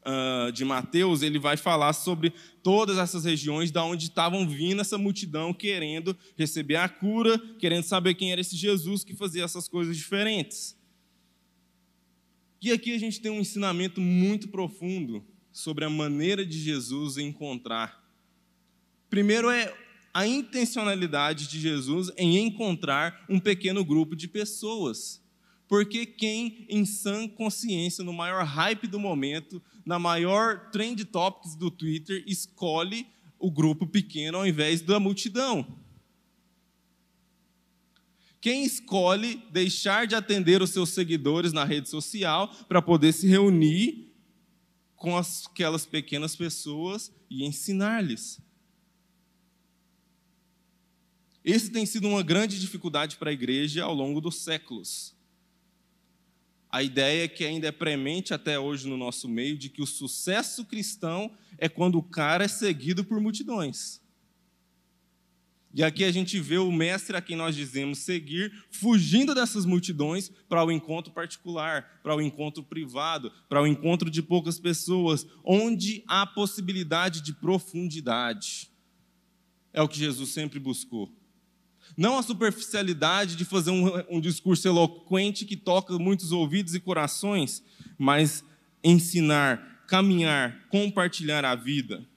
uh, 0.06 0.52
de 0.52 0.66
Mateus, 0.66 1.22
ele 1.22 1.40
vai 1.40 1.58
falar 1.58 1.94
sobre 1.94 2.34
todas 2.64 2.98
essas 2.98 3.26
regiões 3.26 3.72
da 3.72 3.84
onde 3.84 4.06
estavam 4.06 4.48
vindo 4.48 4.82
essa 4.82 4.98
multidão 4.98 5.54
querendo 5.54 6.18
receber 6.38 6.76
a 6.76 6.90
cura, 6.90 7.38
querendo 7.60 7.84
saber 7.84 8.16
quem 8.16 8.32
era 8.32 8.42
esse 8.42 8.56
Jesus 8.56 9.04
que 9.04 9.16
fazia 9.16 9.44
essas 9.44 9.68
coisas 9.68 9.96
diferentes. 9.96 10.78
E 12.62 12.72
aqui 12.72 12.94
a 12.94 13.00
gente 13.00 13.20
tem 13.20 13.32
um 13.32 13.40
ensinamento 13.40 14.00
muito 14.00 14.48
profundo 14.50 15.26
sobre 15.52 15.84
a 15.84 15.90
maneira 15.90 16.46
de 16.46 16.60
Jesus 16.60 17.18
encontrar. 17.18 18.02
Primeiro 19.10 19.50
é 19.50 19.74
a 20.14 20.28
intencionalidade 20.28 21.48
de 21.48 21.60
Jesus 21.60 22.12
em 22.18 22.38
encontrar 22.38 23.26
um 23.30 23.40
pequeno 23.40 23.84
grupo 23.84 24.16
de 24.16 24.28
pessoas. 24.28 25.22
Porque 25.68 26.06
quem, 26.06 26.66
em 26.70 26.86
sã 26.86 27.28
consciência, 27.28 28.04
no 28.04 28.12
maior 28.12 28.44
hype 28.44 28.88
do 28.88 29.00
momento, 29.00 29.62
na 29.86 30.00
maior 30.00 30.70
trend 30.72 31.04
topics 31.06 31.56
do 31.56 31.72
Twitter, 31.72 32.24
escolhe 32.28 33.08
o 33.40 33.50
grupo 33.50 33.88
pequeno 33.88 34.38
ao 34.38 34.48
invés 34.48 34.82
da 34.82 35.00
multidão? 35.00 35.66
Quem 38.40 38.64
escolhe 38.64 39.44
deixar 39.52 40.08
de 40.08 40.16
atender 40.16 40.62
os 40.62 40.72
seus 40.72 40.90
seguidores 40.90 41.54
na 41.54 41.64
rede 41.64 41.90
social 41.90 42.48
para 42.68 42.82
poder 42.82 43.14
se 43.14 43.28
reunir 43.28 44.12
com 44.96 45.16
aquelas 45.18 45.86
pequenas 45.86 46.36
pessoas 46.36 47.12
e 47.30 47.46
ensinar-lhes? 47.46 48.40
Esse 51.44 51.72
tem 51.72 51.86
sido 51.86 52.08
uma 52.08 52.24
grande 52.24 52.60
dificuldade 52.60 53.18
para 53.18 53.30
a 53.30 53.34
igreja 53.34 53.84
ao 53.84 53.94
longo 53.94 54.22
dos 54.22 54.38
séculos 54.38 55.16
a 56.72 56.82
ideia 56.82 57.28
que 57.28 57.44
ainda 57.44 57.68
é 57.68 57.72
premente 57.72 58.34
até 58.34 58.58
hoje 58.58 58.88
no 58.88 58.96
nosso 58.96 59.28
meio 59.28 59.58
de 59.58 59.70
que 59.70 59.82
o 59.82 59.86
sucesso 59.86 60.64
cristão 60.64 61.30
é 61.58 61.68
quando 61.68 61.98
o 61.98 62.04
cara 62.04 62.46
é 62.46 62.48
seguido 62.48 63.04
por 63.04 63.20
multidões. 63.20 64.00
E 65.74 65.84
aqui 65.84 66.04
a 66.04 66.12
gente 66.12 66.40
vê 66.40 66.58
o 66.58 66.72
mestre 66.72 67.16
a 67.16 67.22
quem 67.22 67.36
nós 67.36 67.56
dizemos 67.56 68.00
seguir, 68.00 68.52
fugindo 68.70 69.34
dessas 69.34 69.66
multidões 69.66 70.30
para 70.50 70.64
o 70.66 70.72
encontro 70.72 71.14
particular, 71.14 72.02
para 72.04 72.16
o 72.16 72.22
encontro 72.22 72.62
privado, 72.62 73.32
para 73.48 73.62
o 73.62 73.68
encontro 73.68 74.10
de 74.10 74.22
poucas 74.22 74.60
pessoas, 74.60 75.26
onde 75.46 76.04
há 76.08 76.26
possibilidade 76.26 77.22
de 77.22 77.34
profundidade. 77.34 78.70
É 79.74 79.82
o 79.82 79.88
que 79.88 79.98
Jesus 79.98 80.32
sempre 80.32 80.60
buscou. 80.60 81.10
Não 81.98 82.18
a 82.18 82.24
superficialidade 82.24 83.36
de 83.36 83.46
fazer 83.46 83.72
um, 83.72 84.18
um 84.18 84.22
discurso 84.22 84.68
eloquente 84.68 85.46
que 85.46 85.58
toca 85.58 85.98
muitos 85.98 86.32
ouvidos 86.32 86.74
e 86.74 86.80
corações, 86.80 87.64
mas 87.98 88.44
ensinar, 88.84 89.86
caminhar, 89.88 90.68
compartilhar 90.70 91.44
a 91.46 91.56
vida. 91.56 92.08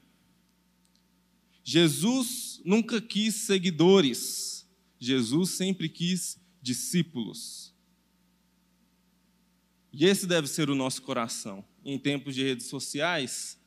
Jesus 1.63 2.61
nunca 2.63 3.01
quis 3.01 3.35
seguidores, 3.35 4.67
Jesus 4.99 5.51
sempre 5.51 5.89
quis 5.89 6.39
discípulos. 6.61 7.73
E 9.91 10.05
esse 10.05 10.27
deve 10.27 10.47
ser 10.47 10.69
o 10.69 10.75
nosso 10.75 11.01
coração. 11.01 11.63
Em 11.83 11.97
tempos 11.97 12.35
de 12.35 12.43
redes 12.43 12.65
sociais, 12.67 13.57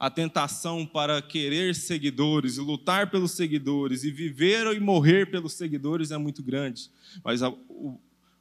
a 0.00 0.08
tentação 0.08 0.86
para 0.86 1.20
querer 1.20 1.74
seguidores 1.74 2.56
e 2.56 2.60
lutar 2.60 3.10
pelos 3.10 3.32
seguidores 3.32 4.02
e 4.02 4.10
viver 4.10 4.66
e 4.74 4.80
morrer 4.80 5.30
pelos 5.30 5.52
seguidores 5.52 6.10
é 6.10 6.16
muito 6.16 6.42
grande. 6.42 6.90
Mas 7.22 7.42
a, 7.42 7.50
o, 7.50 8.00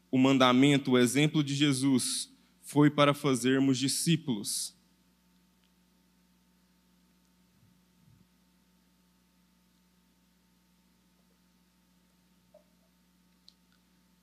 o 0.10 0.18
mandamento, 0.18 0.92
o 0.92 0.98
exemplo 0.98 1.44
de 1.44 1.54
Jesus 1.54 2.32
foi 2.62 2.90
para 2.90 3.14
fazermos 3.14 3.78
discípulos. 3.78 4.74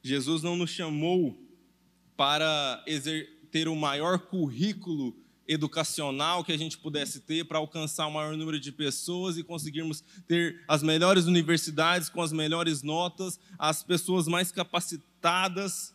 Jesus 0.03 0.43
não 0.43 0.57
nos 0.57 0.71
chamou 0.71 1.39
para 2.17 2.83
ter 3.51 3.69
o 3.69 3.77
maior 3.77 4.21
currículo 4.21 5.26
educacional 5.49 6.45
que 6.45 6.53
a 6.53 6.57
gente 6.57 6.77
pudesse 6.79 7.21
ter 7.21 7.45
para 7.45 7.59
alcançar 7.59 8.07
o 8.07 8.11
maior 8.11 8.37
número 8.37 8.59
de 8.59 8.73
pessoas 8.73 9.37
e 9.37 9.45
conseguirmos 9.45 10.03
ter 10.27 10.65
as 10.67 10.83
melhores 10.83 11.27
universidades 11.27 12.09
com 12.09 12.21
as 12.21 12.33
melhores 12.33 12.83
notas, 12.83 13.39
as 13.59 13.83
pessoas 13.83 14.27
mais 14.27 14.51
capacitadas. 14.51 15.95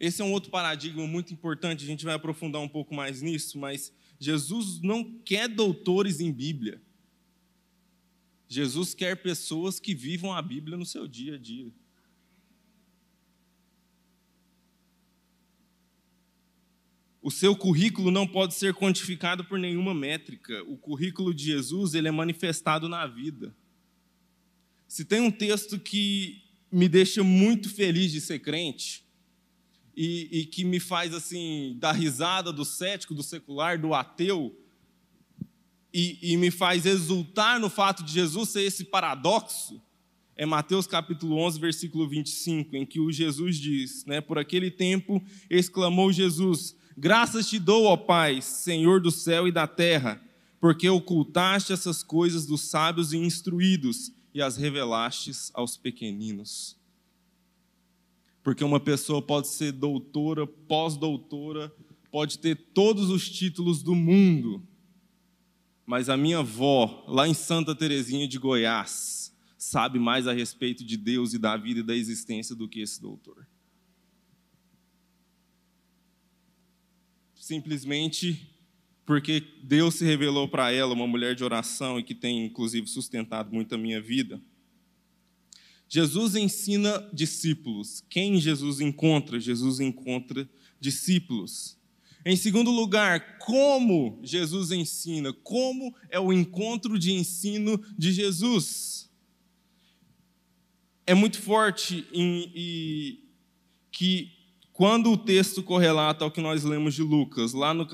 Esse 0.00 0.22
é 0.22 0.24
um 0.24 0.32
outro 0.32 0.50
paradigma 0.50 1.06
muito 1.06 1.32
importante, 1.32 1.84
a 1.84 1.86
gente 1.86 2.04
vai 2.04 2.14
aprofundar 2.14 2.60
um 2.60 2.68
pouco 2.68 2.94
mais 2.94 3.22
nisso, 3.22 3.58
mas 3.58 3.92
Jesus 4.18 4.80
não 4.80 5.04
quer 5.20 5.48
doutores 5.48 6.20
em 6.20 6.32
Bíblia. 6.32 6.80
Jesus 8.48 8.94
quer 8.94 9.16
pessoas 9.16 9.80
que 9.80 9.94
vivam 9.94 10.32
a 10.32 10.40
Bíblia 10.40 10.76
no 10.76 10.86
seu 10.86 11.06
dia 11.06 11.34
a 11.34 11.38
dia. 11.38 11.72
O 17.24 17.30
seu 17.30 17.56
currículo 17.56 18.10
não 18.10 18.26
pode 18.26 18.52
ser 18.52 18.74
quantificado 18.74 19.46
por 19.46 19.58
nenhuma 19.58 19.94
métrica. 19.94 20.62
O 20.64 20.76
currículo 20.76 21.32
de 21.32 21.44
Jesus 21.44 21.94
ele 21.94 22.06
é 22.06 22.10
manifestado 22.10 22.86
na 22.86 23.06
vida. 23.06 23.56
Se 24.86 25.06
tem 25.06 25.22
um 25.22 25.30
texto 25.30 25.78
que 25.78 26.42
me 26.70 26.86
deixa 26.86 27.24
muito 27.24 27.70
feliz 27.70 28.12
de 28.12 28.20
ser 28.20 28.40
crente 28.40 29.06
e, 29.96 30.40
e 30.40 30.44
que 30.44 30.64
me 30.64 30.78
faz 30.78 31.14
assim 31.14 31.78
dar 31.78 31.92
risada 31.92 32.52
do 32.52 32.62
cético, 32.62 33.14
do 33.14 33.22
secular, 33.22 33.80
do 33.80 33.94
ateu, 33.94 34.54
e, 35.94 36.18
e 36.20 36.36
me 36.36 36.50
faz 36.50 36.84
exultar 36.84 37.58
no 37.58 37.70
fato 37.70 38.04
de 38.04 38.12
Jesus 38.12 38.50
ser 38.50 38.64
esse 38.64 38.84
paradoxo, 38.84 39.80
é 40.36 40.44
Mateus 40.44 40.86
capítulo 40.86 41.38
11, 41.38 41.58
versículo 41.58 42.06
25, 42.06 42.76
em 42.76 42.84
que 42.84 43.00
o 43.00 43.10
Jesus 43.10 43.56
diz, 43.56 44.04
né, 44.04 44.20
por 44.20 44.38
aquele 44.38 44.70
tempo 44.70 45.24
exclamou 45.48 46.12
Jesus: 46.12 46.76
Graças 46.96 47.48
te 47.48 47.58
dou, 47.58 47.86
ó 47.86 47.96
Pai, 47.96 48.40
Senhor 48.40 49.00
do 49.00 49.10
céu 49.10 49.48
e 49.48 49.52
da 49.52 49.66
terra, 49.66 50.22
porque 50.60 50.88
ocultaste 50.88 51.72
essas 51.72 52.02
coisas 52.02 52.46
dos 52.46 52.62
sábios 52.62 53.12
e 53.12 53.18
instruídos 53.18 54.12
e 54.32 54.40
as 54.40 54.56
revelastes 54.56 55.50
aos 55.54 55.76
pequeninos. 55.76 56.76
Porque 58.42 58.62
uma 58.62 58.78
pessoa 58.78 59.20
pode 59.20 59.48
ser 59.48 59.72
doutora, 59.72 60.46
pós-doutora, 60.46 61.74
pode 62.12 62.38
ter 62.38 62.54
todos 62.72 63.10
os 63.10 63.28
títulos 63.28 63.82
do 63.82 63.94
mundo, 63.94 64.62
mas 65.84 66.08
a 66.08 66.16
minha 66.16 66.38
avó, 66.38 67.04
lá 67.08 67.26
em 67.26 67.34
Santa 67.34 67.74
Terezinha 67.74 68.28
de 68.28 68.38
Goiás, 68.38 69.34
sabe 69.58 69.98
mais 69.98 70.28
a 70.28 70.32
respeito 70.32 70.84
de 70.84 70.96
Deus 70.96 71.34
e 71.34 71.38
da 71.38 71.56
vida 71.56 71.80
e 71.80 71.82
da 71.82 71.96
existência 71.96 72.54
do 72.54 72.68
que 72.68 72.80
esse 72.80 73.00
doutor. 73.00 73.46
Simplesmente 77.44 78.50
porque 79.04 79.42
Deus 79.62 79.96
se 79.96 80.04
revelou 80.04 80.48
para 80.48 80.72
ela, 80.72 80.94
uma 80.94 81.06
mulher 81.06 81.34
de 81.34 81.44
oração 81.44 81.98
e 81.98 82.02
que 82.02 82.14
tem 82.14 82.46
inclusive 82.46 82.86
sustentado 82.86 83.52
muito 83.52 83.74
a 83.74 83.78
minha 83.78 84.00
vida. 84.00 84.40
Jesus 85.86 86.34
ensina 86.34 87.06
discípulos. 87.12 88.02
Quem 88.08 88.40
Jesus 88.40 88.80
encontra? 88.80 89.38
Jesus 89.38 89.78
encontra 89.78 90.48
discípulos. 90.80 91.76
Em 92.24 92.34
segundo 92.34 92.70
lugar, 92.70 93.36
como 93.38 94.18
Jesus 94.22 94.70
ensina? 94.70 95.30
Como 95.30 95.94
é 96.08 96.18
o 96.18 96.32
encontro 96.32 96.98
de 96.98 97.12
ensino 97.12 97.78
de 97.98 98.10
Jesus? 98.10 99.10
É 101.06 101.12
muito 101.12 101.42
forte 101.42 102.06
em, 102.10 102.50
em, 102.54 103.24
que 103.92 104.33
quando 104.74 105.12
o 105.12 105.16
texto 105.16 105.62
correlata 105.62 106.24
ao 106.24 106.32
que 106.32 106.40
nós 106.40 106.64
lemos 106.64 106.94
de 106.94 107.02
Lucas, 107.02 107.52
lá 107.52 107.72
no, 107.72 107.86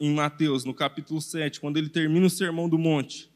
em 0.00 0.12
Mateus, 0.12 0.64
no 0.64 0.74
capítulo 0.74 1.20
7, 1.20 1.60
quando 1.60 1.76
ele 1.76 1.88
termina 1.88 2.26
o 2.26 2.30
Sermão 2.30 2.68
do 2.68 2.76
Monte, 2.76 3.30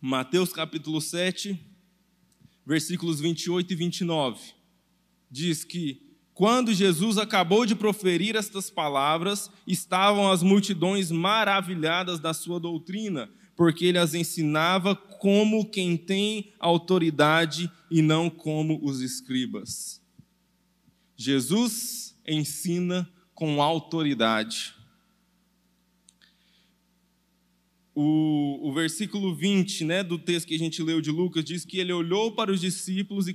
Mateus 0.00 0.54
capítulo 0.54 1.02
7, 1.02 1.60
versículos 2.64 3.20
28 3.20 3.70
e 3.70 3.76
29, 3.76 4.40
diz 5.30 5.64
que 5.64 6.02
quando 6.32 6.72
Jesus 6.72 7.18
acabou 7.18 7.66
de 7.66 7.74
proferir 7.74 8.36
estas 8.36 8.70
palavras, 8.70 9.50
estavam 9.66 10.32
as 10.32 10.42
multidões 10.42 11.10
maravilhadas 11.10 12.18
da 12.18 12.32
sua 12.32 12.58
doutrina, 12.58 13.28
porque 13.54 13.84
ele 13.84 13.98
as 13.98 14.14
ensinava 14.14 14.96
como 14.96 15.68
quem 15.68 15.94
tem 15.94 16.54
autoridade 16.58 17.70
e 17.90 18.00
não 18.00 18.30
como 18.30 18.82
os 18.82 19.02
escribas. 19.02 20.05
Jesus 21.16 22.14
ensina 22.26 23.08
com 23.34 23.62
autoridade. 23.62 24.74
O, 27.94 28.68
o, 28.68 28.74
versículo 28.74 29.34
20 29.34 29.84
né, 29.84 30.02
do 30.02 30.18
texto 30.18 30.48
que 30.48 30.54
a 30.54 30.58
gente 30.58 30.82
leu 30.82 31.00
de 31.00 31.10
Lucas 31.10 31.42
diz 31.42 31.64
que 31.64 31.78
ele 31.78 31.94
olhou 31.94 32.32
para 32.32 32.52
os 32.52 32.60
discípulos 32.60 33.26
e, 33.26 33.34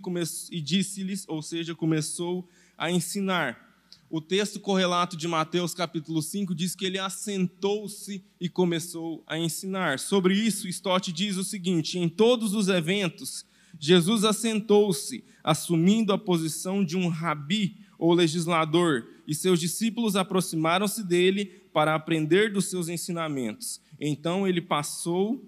e 0.51 0.61
disse-lhes, 0.61 1.25
ou 1.27 1.41
seja, 1.41 1.73
começou 1.73 2.47
a 2.77 2.91
ensinar. 2.91 3.71
O 4.07 4.19
texto 4.19 4.59
correlato 4.59 5.15
de 5.15 5.27
Mateus 5.27 5.73
capítulo 5.73 6.21
5 6.21 6.53
diz 6.53 6.75
que 6.75 6.85
ele 6.85 6.99
assentou-se 6.99 8.23
e 8.39 8.49
começou 8.49 9.23
a 9.25 9.37
ensinar. 9.37 9.97
Sobre 9.99 10.35
isso, 10.35 10.67
Stott 10.67 11.11
diz 11.13 11.37
o 11.37 11.43
seguinte: 11.45 11.97
em 11.97 12.09
todos 12.09 12.53
os 12.53 12.67
eventos 12.67 13.45
Jesus 13.79 14.23
assentou-se, 14.23 15.23
assumindo 15.43 16.13
a 16.13 16.17
posição 16.17 16.84
de 16.84 16.97
um 16.97 17.07
rabi 17.07 17.77
ou 17.97 18.13
legislador, 18.13 19.07
e 19.27 19.36
seus 19.36 19.60
discípulos 19.60 20.15
aproximaram-se 20.15 21.03
dele 21.03 21.45
para 21.71 21.95
aprender 21.95 22.51
dos 22.51 22.65
seus 22.65 22.89
ensinamentos. 22.89 23.79
Então 23.99 24.47
ele 24.47 24.62
passou, 24.62 25.45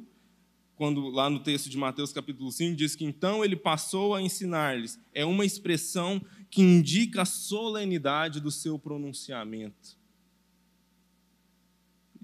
quando 0.76 1.10
lá 1.10 1.30
no 1.30 1.40
texto 1.40 1.70
de 1.70 1.78
Mateus 1.78 2.14
capítulo 2.14 2.52
5 2.52 2.76
diz 2.76 2.96
que 2.96 3.06
então 3.06 3.44
ele 3.44 3.56
passou 3.56 4.14
a 4.14 4.22
ensinar-lhes. 4.22 5.00
É 5.14 5.26
uma 5.26 5.46
expressão 5.46 6.22
que 6.50 6.62
indica 6.62 7.24
a 7.24 7.26
solenidade 7.26 8.40
do 8.40 8.52
seu 8.52 8.78
pronunciamento. 8.78 9.98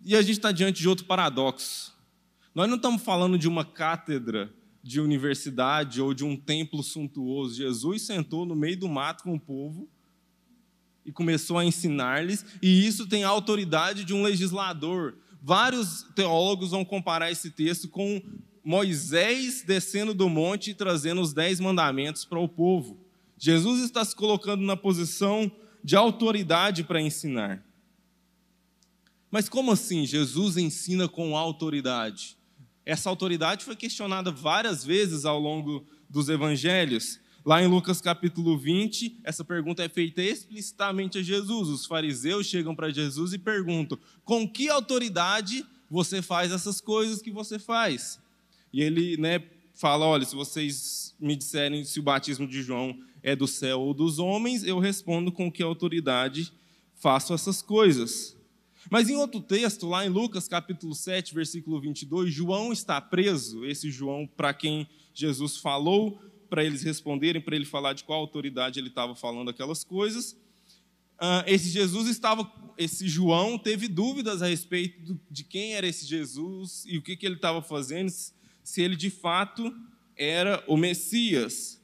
E 0.06 0.16
a 0.16 0.22
gente 0.22 0.38
está 0.38 0.52
diante 0.52 0.80
de 0.80 0.88
outro 0.88 1.06
paradoxo. 1.06 1.98
Nós 2.54 2.70
não 2.70 2.78
estamos 2.78 3.02
falando 3.02 3.38
de 3.38 3.48
uma 3.48 3.66
cátedra 3.66 4.54
de 4.84 5.00
universidade 5.00 6.02
ou 6.02 6.14
de 6.14 6.24
um 6.24 6.36
templo 6.36 6.82
suntuoso. 6.82 7.56
Jesus 7.56 8.04
sentou 8.04 8.46
no 8.46 8.56
meio 8.56 8.80
do 8.80 8.88
mato 8.88 9.24
com 9.24 9.36
o 9.36 9.40
povo 9.40 9.90
e 11.06 11.12
começou 11.12 11.58
a 11.58 11.66
ensinar-lhes, 11.66 12.46
e 12.62 12.86
isso 12.86 13.08
tem 13.08 13.24
a 13.24 13.30
autoridade 13.30 14.04
de 14.04 14.14
um 14.14 14.22
legislador. 14.22 15.18
Vários 15.42 16.04
teólogos 16.16 16.72
vão 16.72 16.86
comparar 16.86 17.32
esse 17.32 17.50
texto 17.50 17.88
com 17.88 18.22
Moisés 18.64 19.64
descendo 19.66 20.14
do 20.14 20.30
monte 20.30 20.72
e 20.72 20.76
trazendo 20.76 21.22
os 21.22 21.34
dez 21.34 21.60
mandamentos 21.60 22.26
para 22.26 22.40
o 22.40 22.48
povo. 22.48 23.00
Jesus 23.38 23.82
está 23.82 24.04
se 24.04 24.16
colocando 24.16 24.64
na 24.64 24.76
posição 24.76 25.52
de 25.84 25.96
autoridade 25.96 26.84
para 26.84 27.02
ensinar. 27.02 27.66
Mas 29.32 29.48
como 29.48 29.72
assim 29.72 30.06
Jesus 30.06 30.58
ensina 30.58 31.08
com 31.08 31.38
autoridade? 31.38 32.39
Essa 32.86 33.10
autoridade 33.10 33.64
foi 33.64 33.76
questionada 33.76 34.32
várias 34.32 34.84
vezes 34.84 35.26
ao 35.26 35.40
longo 35.40 35.86
dos 36.10 36.30
evangelhos. 36.30 37.20
Lá 37.46 37.62
em 37.64 37.68
Lucas 37.68 38.02
capítulo 38.02 38.58
20, 38.58 39.20
essa 39.24 39.44
pergunta 39.44 39.84
é 39.84 39.90
feita 39.90 40.22
explicitamente 40.22 41.18
a 41.18 41.24
Jesus. 41.24 41.70
Os 41.70 41.86
fariseus 41.86 42.46
chegam 42.46 42.76
para 42.76 42.90
Jesus 42.90 43.34
e 43.34 43.38
perguntam: 43.38 43.98
com 44.26 44.48
que 44.48 44.70
autoridade 44.70 45.66
você 45.90 46.22
faz 46.22 46.52
essas 46.52 46.82
coisas 46.82 47.22
que 47.22 47.32
você 47.32 47.58
faz? 47.58 48.20
E 48.74 48.82
ele 48.82 49.18
né, 49.18 49.42
fala: 49.74 50.06
olha, 50.06 50.26
se 50.26 50.36
vocês 50.36 51.16
me 51.20 51.36
disserem 51.36 51.84
se 51.84 52.00
o 52.00 52.04
batismo 52.04 52.48
de 52.48 52.62
João 52.62 52.98
é 53.24 53.36
do 53.36 53.48
céu 53.48 53.82
ou 53.82 53.94
dos 53.94 54.20
homens, 54.20 54.64
eu 54.64 54.80
respondo 54.80 55.32
com 55.32 55.52
que 55.52 55.64
autoridade 55.64 56.52
faço 56.96 57.34
essas 57.34 57.62
coisas. 57.62 58.36
Mas 58.90 59.10
em 59.10 59.16
outro 59.16 59.42
texto, 59.42 59.88
lá 59.88 60.06
em 60.06 60.10
Lucas 60.10 60.48
capítulo 60.48 60.94
7, 60.94 61.34
versículo 61.34 61.82
22, 61.82 62.32
João 62.32 62.72
está 62.72 63.02
preso, 63.02 63.66
esse 63.66 63.92
João 63.92 64.28
para 64.28 64.54
quem 64.54 64.88
Jesus 65.14 65.58
falou, 65.58 66.22
para 66.50 66.64
eles 66.64 66.84
responderem, 66.84 67.42
para 67.42 67.56
ele 67.56 67.66
falar 67.66 67.94
de 67.94 68.04
qual 68.04 68.20
autoridade 68.20 68.80
ele 68.80 68.88
estava 68.88 69.16
falando 69.16 69.50
aquelas 69.50 69.84
coisas. 69.84 70.34
Uh, 71.22 71.44
esse 71.46 71.70
Jesus 71.70 72.08
estava, 72.08 72.50
esse 72.78 73.08
João 73.08 73.58
teve 73.58 73.90
dúvidas 73.90 74.42
a 74.42 74.48
respeito 74.48 75.20
de 75.30 75.44
quem 75.44 75.76
era 75.76 75.86
esse 75.86 76.06
Jesus 76.06 76.86
e 76.88 76.98
o 76.98 77.02
que, 77.02 77.18
que 77.18 77.26
ele 77.26 77.36
estava 77.36 77.62
fazendo, 77.62 78.10
se 78.64 78.82
ele 78.82 78.96
de 78.96 79.10
fato 79.10 79.76
era 80.16 80.64
o 80.66 80.78
Messias. 80.78 81.82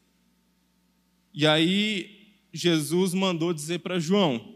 E 1.33 1.45
aí 1.45 2.31
Jesus 2.53 3.13
mandou 3.13 3.53
dizer 3.53 3.79
para 3.79 3.99
João, 3.99 4.54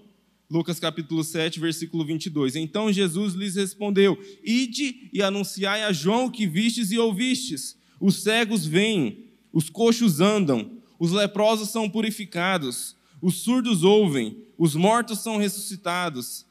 Lucas 0.49 0.79
capítulo 0.79 1.23
7, 1.23 1.59
versículo 1.59 2.03
22. 2.03 2.55
Então 2.55 2.91
Jesus 2.91 3.35
lhes 3.35 3.55
respondeu: 3.55 4.17
Ide 4.43 5.09
e 5.13 5.21
anunciai 5.21 5.83
a 5.83 5.93
João 5.93 6.25
o 6.25 6.31
que 6.31 6.47
vistes 6.47 6.91
e 6.91 6.97
ouvistes. 6.97 7.77
Os 7.99 8.23
cegos 8.23 8.65
vêm, 8.65 9.25
os 9.53 9.69
coxos 9.69 10.19
andam, 10.19 10.79
os 10.97 11.11
leprosos 11.11 11.69
são 11.69 11.89
purificados, 11.89 12.95
os 13.21 13.35
surdos 13.41 13.83
ouvem, 13.83 14.43
os 14.57 14.73
mortos 14.73 15.19
são 15.19 15.37
ressuscitados. 15.37 16.45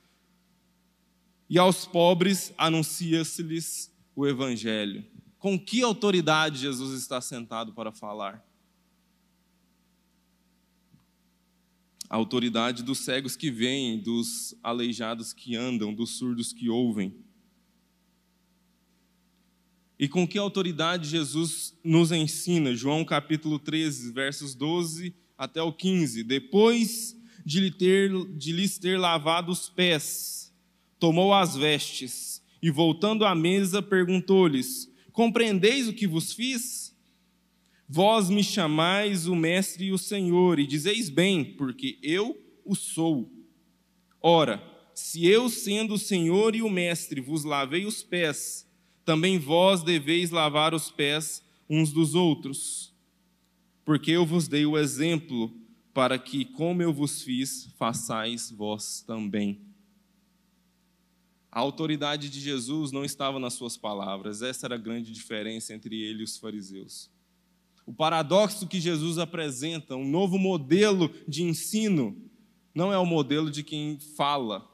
E 1.51 1.59
aos 1.59 1.85
pobres 1.85 2.53
anuncia-se-lhes 2.57 3.91
o 4.15 4.27
evangelho. 4.27 5.05
Com 5.39 5.59
que 5.59 5.83
autoridade 5.83 6.59
Jesus 6.59 7.01
está 7.01 7.21
sentado 7.21 7.73
para 7.73 7.91
falar? 7.91 8.48
A 12.09 12.17
autoridade 12.17 12.83
dos 12.83 13.01
cegos 13.01 13.37
que 13.37 13.51
veem, 13.51 13.99
dos 13.99 14.55
aleijados 14.63 15.33
que 15.33 15.55
andam, 15.55 15.93
dos 15.93 16.17
surdos 16.17 16.53
que 16.53 16.69
ouvem. 16.69 17.15
E 19.99 20.09
com 20.09 20.27
que 20.27 20.39
autoridade 20.39 21.09
Jesus 21.09 21.77
nos 21.83 22.13
ensina? 22.13 22.75
João 22.75 23.05
capítulo 23.05 23.59
13, 23.59 24.13
versos 24.13 24.55
12 24.55 25.15
até 25.37 25.61
o 25.61 25.73
15. 25.73 26.23
Depois 26.23 27.17
de, 27.45 27.61
lhe 27.61 27.71
ter, 27.71 28.11
de 28.37 28.53
lhes 28.53 28.79
ter 28.79 28.99
lavado 28.99 29.51
os 29.51 29.69
pés, 29.69 30.55
tomou 30.99 31.35
as 31.35 31.57
vestes 31.57 32.43
e, 32.63 32.71
voltando 32.71 33.25
à 33.25 33.35
mesa, 33.35 33.83
perguntou-lhes: 33.83 34.89
Compreendeis 35.13 35.89
o 35.89 35.93
que 35.93 36.07
vos 36.07 36.33
fiz? 36.33 36.88
Vós 37.91 38.29
me 38.29 38.45
chamais 38.45 39.27
o 39.27 39.35
Mestre 39.35 39.87
e 39.87 39.93
o 39.93 39.97
Senhor, 39.97 40.59
e 40.59 40.67
dizeis 40.67 41.09
bem, 41.09 41.43
porque 41.43 41.99
eu 42.03 42.39
o 42.63 42.75
sou. 42.75 43.33
Ora, 44.21 44.63
se 44.93 45.27
eu, 45.27 45.49
sendo 45.49 45.95
o 45.95 45.99
Senhor 45.99 46.55
e 46.55 46.61
o 46.61 46.69
Mestre, 46.69 47.19
vos 47.19 47.45
lavei 47.45 47.87
os 47.87 48.03
pés, 48.03 48.69
também 49.07 49.39
vós 49.39 49.83
deveis 49.83 50.31
lavar 50.31 50.75
os 50.75 50.91
pés 50.91 51.43
uns 51.69 51.91
dos 51.91 52.15
outros. 52.15 52.95
Porque 53.87 54.11
eu 54.11 54.27
vos 54.27 54.49
dei 54.49 54.67
o 54.67 54.77
exemplo, 54.77 55.51
para 55.95 56.19
que, 56.19 56.45
como 56.45 56.83
eu 56.83 56.93
vos 56.93 57.23
fiz, 57.23 57.73
façais 57.79 58.51
vós 58.51 59.01
também. 59.01 59.63
A 61.51 61.61
autoridade 61.61 62.29
de 62.29 62.39
Jesus 62.39 62.93
não 62.93 63.03
estava 63.03 63.39
nas 63.39 63.55
suas 63.55 63.79
palavras, 63.79 64.43
essa 64.43 64.67
era 64.67 64.75
a 64.75 64.79
grande 64.79 65.11
diferença 65.11 65.73
entre 65.73 65.99
ele 66.03 66.21
e 66.21 66.25
os 66.25 66.37
fariseus 66.37 67.11
o 67.89 67.93
paradoxo 67.95 68.67
que 68.69 68.79
Jesus 68.79 69.17
apresenta, 69.17 69.97
um 69.97 70.07
novo 70.07 70.37
modelo 70.37 71.11
de 71.27 71.43
ensino, 71.43 72.15
não 72.75 72.93
é 72.93 72.99
o 72.99 73.07
modelo 73.07 73.51
de 73.51 73.63
quem 73.63 73.99
fala, 74.15 74.71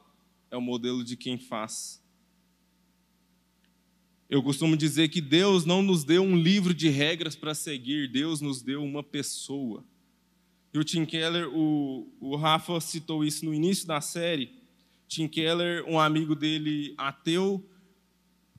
é 0.51 0.57
o 0.57 0.61
modelo 0.61 1.01
de 1.01 1.15
quem 1.15 1.37
faz. 1.37 2.03
Eu 4.29 4.43
costumo 4.43 4.75
dizer 4.75 5.07
que 5.07 5.21
Deus 5.21 5.63
não 5.63 5.81
nos 5.81 6.03
deu 6.03 6.23
um 6.23 6.35
livro 6.35 6.73
de 6.73 6.89
regras 6.89 7.37
para 7.37 7.55
seguir, 7.55 8.11
Deus 8.11 8.41
nos 8.41 8.61
deu 8.61 8.83
uma 8.83 9.01
pessoa. 9.01 9.85
E 10.73 10.77
o 10.77 10.83
Tim 10.83 11.05
Keller, 11.05 11.47
o, 11.55 12.11
o 12.19 12.35
Rafa 12.35 12.81
citou 12.81 13.23
isso 13.23 13.45
no 13.45 13.53
início 13.53 13.87
da 13.87 14.01
série. 14.01 14.61
Tim 15.07 15.29
Keller, 15.29 15.85
um 15.87 15.97
amigo 15.97 16.35
dele 16.35 16.93
ateu, 16.97 17.65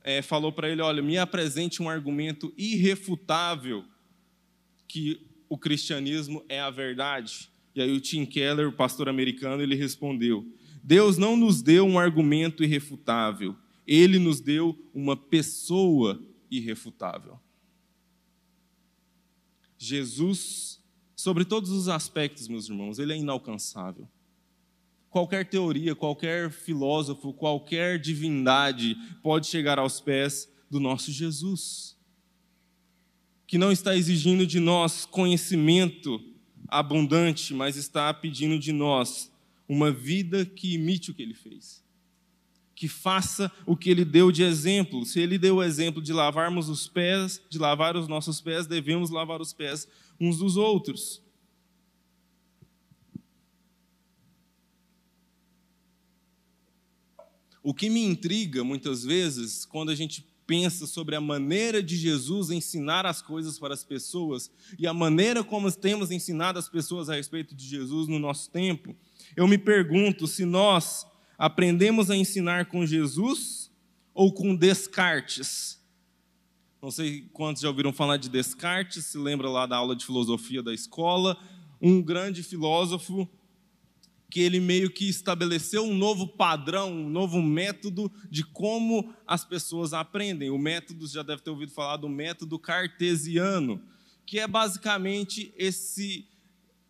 é, 0.03 0.23
falou 0.23 0.51
para 0.51 0.71
ele: 0.71 0.81
Olha, 0.81 1.03
me 1.03 1.19
apresente 1.19 1.83
um 1.83 1.91
argumento 1.91 2.55
irrefutável 2.57 3.85
que 4.89 5.21
o 5.49 5.59
cristianismo 5.59 6.45
é 6.49 6.61
a 6.61 6.71
verdade. 6.71 7.51
E 7.75 7.81
aí 7.81 7.93
o 7.93 8.01
Tim 8.01 8.25
Keller, 8.25 8.69
o 8.69 8.73
pastor 8.73 9.09
americano, 9.09 9.63
ele 9.63 9.75
respondeu: 9.75 10.47
Deus 10.83 11.19
não 11.19 11.37
nos 11.37 11.63
deu 11.63 11.85
um 11.85 11.99
argumento 11.99 12.65
irrefutável, 12.65 13.57
ele 13.87 14.19
nos 14.19 14.41
deu 14.41 14.77
uma 14.95 15.17
pessoa 15.17 16.23
irrefutável. 16.51 17.39
Jesus, 19.79 20.81
sobre 21.15 21.45
todos 21.45 21.71
os 21.71 21.89
aspectos, 21.89 22.49
meus 22.49 22.69
irmãos, 22.69 22.99
ele 22.99 23.13
é 23.13 23.17
inalcançável. 23.17 24.09
Qualquer 25.11 25.49
teoria, 25.49 25.95
qualquer 25.95 26.51
filósofo, 26.51 27.33
qualquer 27.33 27.99
divindade 27.99 28.97
pode 29.23 29.47
chegar 29.47 29.79
aos 29.79 30.01
pés 30.01 30.51
do 30.71 30.81
nosso 30.81 31.11
Jesus, 31.11 31.96
que 33.47 33.59
não 33.59 33.71
está 33.71 33.97
exigindo 33.97 34.47
de 34.47 34.59
nós 34.59 35.07
conhecimento 35.07 36.21
abundante, 36.69 37.55
mas 37.55 37.77
está 37.77 38.13
pedindo 38.13 38.59
de 38.59 38.73
nós 38.73 39.31
uma 39.69 39.91
vida 39.91 40.45
que 40.45 40.75
imite 40.75 41.11
o 41.11 41.15
que 41.15 41.23
ele 41.23 41.35
fez. 41.35 41.85
Que 42.75 42.89
faça 42.89 43.51
o 43.65 43.77
que 43.77 43.89
ele 43.89 44.05
deu 44.05 44.31
de 44.33 44.43
exemplo. 44.43 45.05
Se 45.07 45.21
ele 45.21 45.39
deu 45.39 45.57
o 45.57 45.63
exemplo 45.63 46.03
de 46.03 46.13
lavarmos 46.13 46.69
os 46.69 46.89
pés, 46.89 47.41
de 47.49 47.59
lavar 47.59 47.97
os 47.97 48.09
nossos 48.09 48.41
pés, 48.41 48.67
devemos 48.67 49.11
lavar 49.11 49.41
os 49.41 49.53
pés 49.53 49.89
uns 50.21 50.39
dos 50.39 50.57
outros. 50.57 51.23
O 57.63 57.75
que 57.75 57.91
me 57.91 58.01
intriga 58.05 58.63
muitas 58.63 59.05
vezes, 59.05 59.65
quando 59.65 59.91
a 59.91 59.95
gente 59.95 60.25
pensa 60.47 60.87
sobre 60.87 61.17
a 61.17 61.21
maneira 61.21 61.83
de 61.83 61.97
Jesus 61.97 62.51
ensinar 62.51 63.05
as 63.05 63.21
coisas 63.21 63.59
para 63.59 63.75
as 63.75 63.85
pessoas 63.85 64.51
e 64.79 64.87
a 64.87 64.95
maneira 64.95 65.43
como 65.43 65.71
temos 65.73 66.11
ensinado 66.11 66.59
as 66.59 66.69
pessoas 66.69 67.09
a 67.09 67.15
respeito 67.15 67.55
de 67.55 67.67
Jesus 67.67 68.07
no 68.07 68.19
nosso 68.19 68.51
tempo, 68.51 68.95
eu 69.37 69.49
me 69.49 69.59
pergunto 69.59 70.27
se 70.27 70.45
nós 70.45 71.07
aprendemos 71.37 72.11
a 72.11 72.17
ensinar 72.17 72.67
com 72.67 72.87
Jesus 72.87 73.71
ou 74.15 74.33
com 74.33 74.55
Descartes. 74.55 75.81
Não 76.81 76.91
sei 76.91 77.29
quantos 77.33 77.63
já 77.63 77.69
ouviram 77.69 77.93
falar 77.93 78.17
de 78.17 78.29
Descartes, 78.29 79.07
se 79.07 79.19
lembra 79.19 79.51
lá 79.51 79.67
da 79.67 79.77
aula 79.77 79.97
de 79.97 80.07
filosofia 80.07 80.63
da 80.63 80.73
escola, 80.73 81.37
um 81.83 82.01
grande 82.01 82.43
filósofo 82.43 83.29
que 84.31 84.41
ele 84.41 84.61
meio 84.61 84.91
que 84.91 85.09
estabeleceu 85.09 85.85
um 85.85 85.97
novo 85.97 86.27
padrão, 86.27 86.93
um 86.93 87.09
novo 87.09 87.41
método 87.41 88.11
de 88.31 88.45
como 88.45 89.15
as 89.27 89.45
pessoas 89.45 89.93
aprendem. 89.93 90.51
O 90.51 90.59
método, 90.59 91.07
já 91.07 91.23
deve 91.23 91.43
ter 91.43 91.51
ouvido 91.51 91.73
falar 91.73 91.97
do 91.97 92.09
método 92.09 92.59
cartesiano, 92.59 93.81
que 94.27 94.39
é 94.39 94.47
basicamente 94.47 95.55
esse 95.57 96.27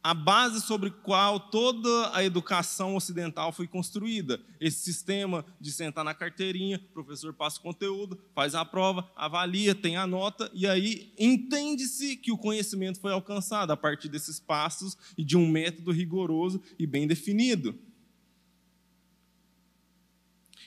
a 0.06 0.14
base 0.14 0.60
sobre 0.60 0.88
qual 0.88 1.40
toda 1.40 2.14
a 2.14 2.22
educação 2.22 2.94
ocidental 2.94 3.50
foi 3.50 3.66
construída. 3.66 4.40
Esse 4.60 4.84
sistema 4.84 5.44
de 5.60 5.72
sentar 5.72 6.04
na 6.04 6.14
carteirinha, 6.14 6.80
o 6.90 6.92
professor 6.92 7.34
passa 7.34 7.58
o 7.58 7.62
conteúdo, 7.62 8.16
faz 8.32 8.54
a 8.54 8.64
prova, 8.64 9.10
avalia, 9.16 9.74
tem 9.74 9.96
a 9.96 10.06
nota, 10.06 10.48
e 10.54 10.64
aí 10.64 11.12
entende-se 11.18 12.16
que 12.16 12.30
o 12.30 12.38
conhecimento 12.38 13.00
foi 13.00 13.12
alcançado 13.12 13.72
a 13.72 13.76
partir 13.76 14.08
desses 14.08 14.38
passos 14.38 14.96
e 15.18 15.24
de 15.24 15.36
um 15.36 15.44
método 15.44 15.90
rigoroso 15.90 16.62
e 16.78 16.86
bem 16.86 17.08
definido. 17.08 17.76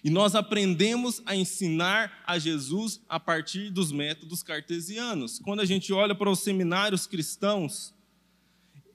E 0.03 0.09
nós 0.09 0.35
aprendemos 0.35 1.21
a 1.25 1.33
ensinar 1.33 2.23
a 2.27 2.37
Jesus 2.37 2.99
a 3.07 3.17
partir 3.21 3.69
dos 3.69 3.89
métodos 3.89 4.43
cartesianos. 4.43 5.39
Quando 5.39 5.61
a 5.61 5.65
gente 5.65 5.93
olha 5.93 6.13
para 6.13 6.29
os 6.29 6.39
seminários 6.39 7.07
cristãos, 7.07 7.97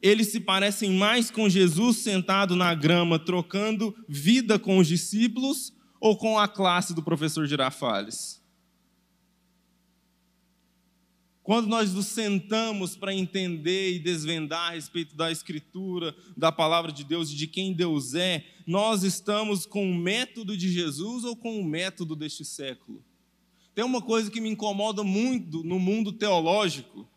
eles 0.05 0.29
se 0.29 0.39
parecem 0.39 0.91
mais 0.91 1.31
com 1.31 1.49
Jesus 1.49 1.97
sentado 1.97 2.55
na 2.55 2.75
grama, 2.75 3.19
trocando 3.19 3.97
vida 4.07 4.59
com 4.59 4.77
os 4.77 4.87
discípulos, 4.87 5.73
ou 5.99 6.15
com 6.15 6.39
a 6.39 6.47
classe 6.47 6.93
do 6.93 7.03
professor 7.03 7.47
Girafales? 7.47 8.45
Quando 11.43 11.69
nós 11.69 11.95
nos 11.95 12.05
sentamos 12.05 12.95
para 12.95 13.15
entender 13.15 13.95
e 13.95 13.99
desvendar 13.99 14.73
a 14.73 14.75
respeito 14.75 15.17
da 15.17 15.33
Escritura, 15.33 16.15
da 16.37 16.53
palavra 16.53 16.93
de 16.93 17.03
Deus 17.03 17.31
e 17.31 17.35
de 17.35 17.47
quem 17.47 17.73
Deus 17.73 18.15
é, 18.15 18.45
nós 18.67 19.05
estamos 19.05 19.65
com 19.65 19.91
o 19.91 19.95
método 19.95 20.55
de 20.55 20.71
Jesus 20.71 21.25
ou 21.25 21.35
com 21.35 21.59
o 21.59 21.65
método 21.65 22.15
deste 22.15 22.45
século? 22.45 23.03
Tem 23.75 23.83
uma 23.83 24.03
coisa 24.03 24.31
que 24.31 24.41
me 24.41 24.51
incomoda 24.51 25.03
muito 25.03 25.65
no 25.65 25.79
mundo 25.79 26.13
teológico, 26.13 27.09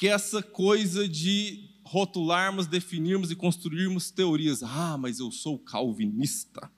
que 0.00 0.08
essa 0.08 0.42
coisa 0.42 1.06
de 1.06 1.68
rotularmos, 1.84 2.66
definirmos 2.66 3.30
e 3.30 3.36
construirmos 3.36 4.10
teorias. 4.10 4.62
Ah, 4.62 4.96
mas 4.96 5.18
eu 5.18 5.30
sou 5.30 5.58
calvinista, 5.58 6.72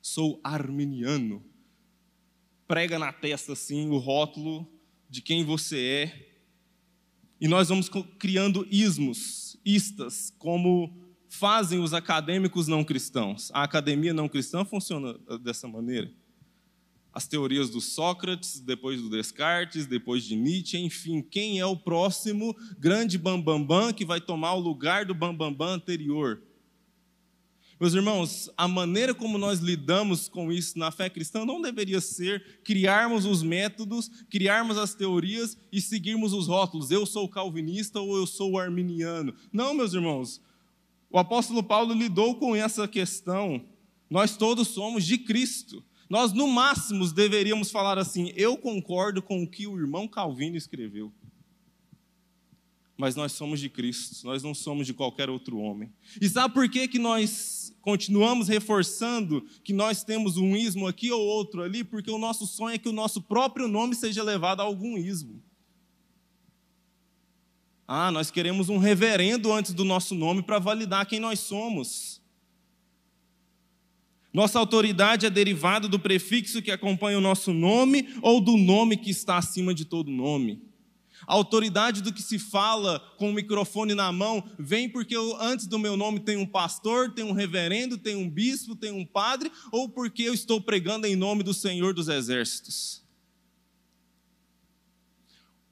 sou 0.00 0.40
arminiano. 0.44 1.44
Prega 2.68 3.00
na 3.00 3.12
testa 3.12 3.54
assim 3.54 3.88
o 3.88 3.98
rótulo 3.98 4.64
de 5.10 5.20
quem 5.20 5.44
você 5.44 5.76
é. 5.80 6.28
E 7.40 7.48
nós 7.48 7.68
vamos 7.68 7.90
criando 8.16 8.64
ismos, 8.70 9.56
istas, 9.64 10.32
como 10.38 10.96
fazem 11.28 11.80
os 11.80 11.92
acadêmicos 11.92 12.68
não 12.68 12.84
cristãos. 12.84 13.50
A 13.52 13.64
academia 13.64 14.14
não 14.14 14.28
cristã 14.28 14.64
funciona 14.64 15.14
dessa 15.42 15.66
maneira 15.66 16.14
as 17.16 17.26
teorias 17.26 17.70
do 17.70 17.80
Sócrates, 17.80 18.60
depois 18.60 19.00
do 19.00 19.08
Descartes, 19.08 19.86
depois 19.86 20.22
de 20.22 20.36
Nietzsche, 20.36 20.76
enfim, 20.76 21.22
quem 21.22 21.58
é 21.58 21.64
o 21.64 21.74
próximo 21.74 22.54
grande 22.78 23.16
bambambam 23.16 23.64
bam, 23.64 23.86
bam, 23.86 23.92
que 23.94 24.04
vai 24.04 24.20
tomar 24.20 24.52
o 24.52 24.60
lugar 24.60 25.06
do 25.06 25.14
bambambam 25.14 25.54
bam, 25.54 25.72
anterior? 25.76 26.42
Meus 27.80 27.94
irmãos, 27.94 28.50
a 28.54 28.68
maneira 28.68 29.14
como 29.14 29.38
nós 29.38 29.60
lidamos 29.60 30.28
com 30.28 30.52
isso 30.52 30.78
na 30.78 30.90
fé 30.90 31.08
cristã 31.08 31.46
não 31.46 31.62
deveria 31.62 32.02
ser 32.02 32.60
criarmos 32.62 33.24
os 33.24 33.42
métodos, 33.42 34.10
criarmos 34.28 34.76
as 34.76 34.94
teorias 34.94 35.56
e 35.72 35.80
seguirmos 35.80 36.34
os 36.34 36.46
rótulos. 36.46 36.90
Eu 36.90 37.06
sou 37.06 37.26
calvinista 37.30 37.98
ou 37.98 38.14
eu 38.14 38.26
sou 38.26 38.58
arminiano. 38.58 39.34
Não, 39.50 39.72
meus 39.72 39.94
irmãos. 39.94 40.38
O 41.10 41.18
apóstolo 41.18 41.62
Paulo 41.62 41.94
lidou 41.94 42.34
com 42.34 42.54
essa 42.54 42.86
questão. 42.86 43.64
Nós 44.10 44.36
todos 44.36 44.68
somos 44.68 45.02
de 45.02 45.16
Cristo. 45.16 45.82
Nós, 46.08 46.32
no 46.32 46.46
máximo, 46.46 47.06
deveríamos 47.12 47.70
falar 47.70 47.98
assim: 47.98 48.32
eu 48.36 48.56
concordo 48.56 49.20
com 49.20 49.42
o 49.42 49.48
que 49.48 49.66
o 49.66 49.78
irmão 49.78 50.06
Calvino 50.06 50.56
escreveu. 50.56 51.12
Mas 52.96 53.14
nós 53.14 53.32
somos 53.32 53.60
de 53.60 53.68
Cristo, 53.68 54.26
nós 54.26 54.42
não 54.42 54.54
somos 54.54 54.86
de 54.86 54.94
qualquer 54.94 55.28
outro 55.28 55.58
homem. 55.58 55.92
E 56.18 56.28
sabe 56.28 56.54
por 56.54 56.66
que, 56.66 56.88
que 56.88 56.98
nós 56.98 57.74
continuamos 57.82 58.48
reforçando 58.48 59.46
que 59.62 59.72
nós 59.72 60.02
temos 60.02 60.38
um 60.38 60.56
ismo 60.56 60.86
aqui 60.86 61.10
ou 61.12 61.20
outro 61.20 61.62
ali? 61.62 61.84
Porque 61.84 62.10
o 62.10 62.16
nosso 62.16 62.46
sonho 62.46 62.74
é 62.74 62.78
que 62.78 62.88
o 62.88 62.92
nosso 62.92 63.20
próprio 63.20 63.68
nome 63.68 63.94
seja 63.94 64.22
levado 64.22 64.60
a 64.60 64.64
algum 64.64 64.96
ismo. 64.96 65.42
Ah, 67.86 68.10
nós 68.10 68.30
queremos 68.30 68.70
um 68.70 68.78
reverendo 68.78 69.52
antes 69.52 69.74
do 69.74 69.84
nosso 69.84 70.14
nome 70.14 70.42
para 70.42 70.58
validar 70.58 71.06
quem 71.06 71.20
nós 71.20 71.38
somos. 71.38 72.15
Nossa 74.36 74.58
autoridade 74.58 75.24
é 75.24 75.30
derivada 75.30 75.88
do 75.88 75.98
prefixo 75.98 76.60
que 76.60 76.70
acompanha 76.70 77.16
o 77.16 77.22
nosso 77.22 77.54
nome 77.54 78.06
ou 78.20 78.38
do 78.38 78.58
nome 78.58 78.98
que 78.98 79.08
está 79.08 79.38
acima 79.38 79.72
de 79.72 79.86
todo 79.86 80.10
nome. 80.10 80.62
A 81.26 81.32
autoridade 81.32 82.02
do 82.02 82.12
que 82.12 82.20
se 82.20 82.38
fala 82.38 83.00
com 83.16 83.30
o 83.30 83.32
microfone 83.32 83.94
na 83.94 84.12
mão 84.12 84.46
vem 84.58 84.90
porque 84.90 85.16
eu, 85.16 85.40
antes 85.40 85.66
do 85.66 85.78
meu 85.78 85.96
nome 85.96 86.20
tem 86.20 86.36
um 86.36 86.44
pastor, 86.44 87.14
tem 87.14 87.24
um 87.24 87.32
reverendo, 87.32 87.96
tem 87.96 88.14
um 88.14 88.28
bispo, 88.28 88.76
tem 88.76 88.92
um 88.92 89.06
padre, 89.06 89.50
ou 89.72 89.88
porque 89.88 90.24
eu 90.24 90.34
estou 90.34 90.60
pregando 90.60 91.06
em 91.06 91.16
nome 91.16 91.42
do 91.42 91.54
Senhor 91.54 91.94
dos 91.94 92.08
Exércitos. 92.08 93.02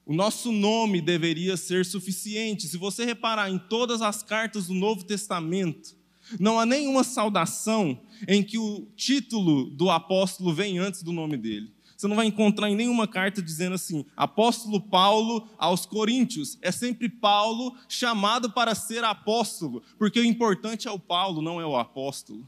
O 0.03 0.11
nosso 0.11 0.51
nome 0.51 1.01
deveria 1.01 1.55
ser 1.55 1.85
suficiente. 1.85 2.67
Se 2.67 2.77
você 2.77 3.05
reparar 3.05 3.47
em 3.51 3.59
todas 3.59 4.01
as 4.01 4.23
cartas 4.23 4.65
do 4.65 4.73
Novo 4.73 5.03
Testamento, 5.03 5.95
não 6.39 6.59
há 6.59 6.65
nenhuma 6.65 7.03
saudação 7.03 7.99
em 8.27 8.43
que 8.43 8.57
o 8.57 8.87
título 8.95 9.69
do 9.69 9.89
apóstolo 9.89 10.53
vem 10.53 10.77
antes 10.77 11.03
do 11.03 11.11
nome 11.11 11.37
dele. 11.37 11.73
Você 11.95 12.07
não 12.07 12.15
vai 12.15 12.25
encontrar 12.25 12.69
em 12.69 12.75
nenhuma 12.75 13.07
carta 13.07 13.41
dizendo 13.41 13.75
assim, 13.75 14.05
apóstolo 14.17 14.81
Paulo 14.81 15.47
aos 15.57 15.85
Coríntios. 15.85 16.57
É 16.61 16.71
sempre 16.71 17.07
Paulo 17.07 17.75
chamado 17.87 18.51
para 18.51 18.75
ser 18.75 19.03
apóstolo, 19.03 19.81
porque 19.97 20.19
o 20.19 20.25
importante 20.25 20.87
é 20.87 20.91
o 20.91 20.99
Paulo, 20.99 21.41
não 21.41 21.61
é 21.61 21.65
o 21.65 21.77
apóstolo. 21.77 22.47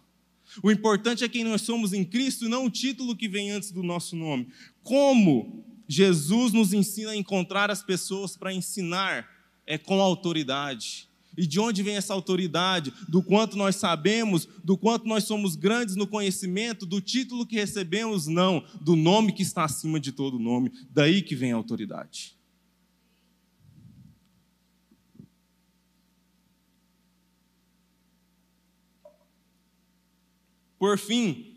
O 0.62 0.72
importante 0.72 1.24
é 1.24 1.30
quem 1.30 1.44
nós 1.44 1.62
somos 1.62 1.94
em 1.94 2.04
Cristo 2.04 2.46
e 2.46 2.50
não 2.50 2.66
o 2.66 2.70
título 2.70 3.16
que 3.16 3.28
vem 3.28 3.52
antes 3.52 3.72
do 3.72 3.84
nosso 3.84 4.16
nome. 4.16 4.48
Como 4.84 5.66
Jesus 5.88 6.52
nos 6.52 6.74
ensina 6.74 7.12
a 7.12 7.16
encontrar 7.16 7.72
as 7.72 7.82
pessoas 7.82 8.36
para 8.36 8.54
ensinar 8.54 9.28
é 9.66 9.78
com 9.78 10.02
autoridade 10.02 11.07
E 11.38 11.46
de 11.46 11.60
onde 11.60 11.84
vem 11.84 11.96
essa 11.96 12.14
autoridade? 12.14 12.92
Do 13.08 13.22
quanto 13.22 13.56
nós 13.56 13.76
sabemos, 13.76 14.48
do 14.64 14.76
quanto 14.76 15.08
nós 15.08 15.24
somos 15.24 15.56
grandes 15.56 15.96
no 15.96 16.08
conhecimento, 16.08 16.86
do 16.86 17.00
título 17.00 17.46
que 17.46 17.56
recebemos? 17.56 18.26
Não, 18.26 18.66
do 18.82 18.96
nome 18.96 19.32
que 19.32 19.44
está 19.44 19.64
acima 19.64 20.00
de 20.00 20.12
todo 20.12 20.40
nome. 20.40 20.72
Daí 20.90 21.22
que 21.22 21.36
vem 21.36 21.52
a 21.52 21.56
autoridade. 21.56 22.36
Por 30.80 30.98
fim, 30.98 31.56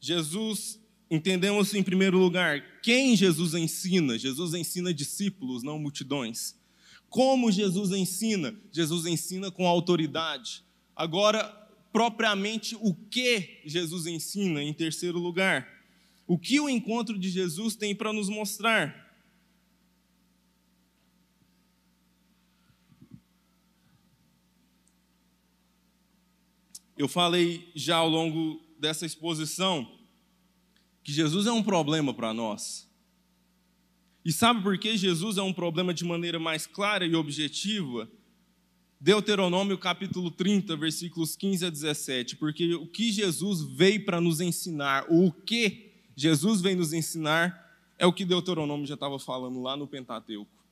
Jesus, 0.00 0.80
entendemos 1.10 1.72
em 1.74 1.82
primeiro 1.82 2.18
lugar, 2.18 2.80
quem 2.82 3.16
Jesus 3.16 3.54
ensina? 3.54 4.18
Jesus 4.18 4.54
ensina 4.54 4.92
discípulos, 4.92 5.62
não 5.62 5.78
multidões. 5.78 6.60
Como 7.12 7.52
Jesus 7.52 7.90
ensina? 7.90 8.58
Jesus 8.72 9.04
ensina 9.04 9.50
com 9.50 9.68
autoridade. 9.68 10.64
Agora, 10.96 11.44
propriamente, 11.92 12.74
o 12.80 12.94
que 12.94 13.60
Jesus 13.66 14.06
ensina 14.06 14.62
em 14.62 14.72
terceiro 14.72 15.18
lugar? 15.18 15.68
O 16.26 16.38
que 16.38 16.58
o 16.58 16.70
encontro 16.70 17.18
de 17.18 17.28
Jesus 17.28 17.76
tem 17.76 17.94
para 17.94 18.14
nos 18.14 18.30
mostrar? 18.30 19.14
Eu 26.96 27.08
falei 27.08 27.70
já 27.74 27.96
ao 27.96 28.08
longo 28.08 28.58
dessa 28.78 29.04
exposição 29.04 29.86
que 31.04 31.12
Jesus 31.12 31.46
é 31.46 31.52
um 31.52 31.62
problema 31.62 32.14
para 32.14 32.32
nós. 32.32 32.90
E 34.24 34.32
sabe 34.32 34.62
por 34.62 34.78
que 34.78 34.96
Jesus 34.96 35.36
é 35.36 35.42
um 35.42 35.52
problema 35.52 35.92
de 35.92 36.04
maneira 36.04 36.38
mais 36.38 36.66
clara 36.66 37.04
e 37.04 37.14
objetiva? 37.14 38.08
Deuteronômio 39.00 39.76
capítulo 39.76 40.30
30, 40.30 40.76
versículos 40.76 41.34
15 41.34 41.66
a 41.66 41.70
17. 41.70 42.36
Porque 42.36 42.74
o 42.74 42.86
que 42.86 43.10
Jesus 43.10 43.62
veio 43.62 44.04
para 44.04 44.20
nos 44.20 44.40
ensinar, 44.40 45.06
o 45.08 45.32
que 45.32 45.92
Jesus 46.14 46.60
vem 46.60 46.76
nos 46.76 46.92
ensinar, 46.92 47.60
é 47.98 48.06
o 48.06 48.12
que 48.12 48.24
Deuteronômio 48.24 48.86
já 48.86 48.94
estava 48.94 49.18
falando 49.18 49.60
lá 49.60 49.76
no 49.76 49.88
Pentateuco. 49.88 50.64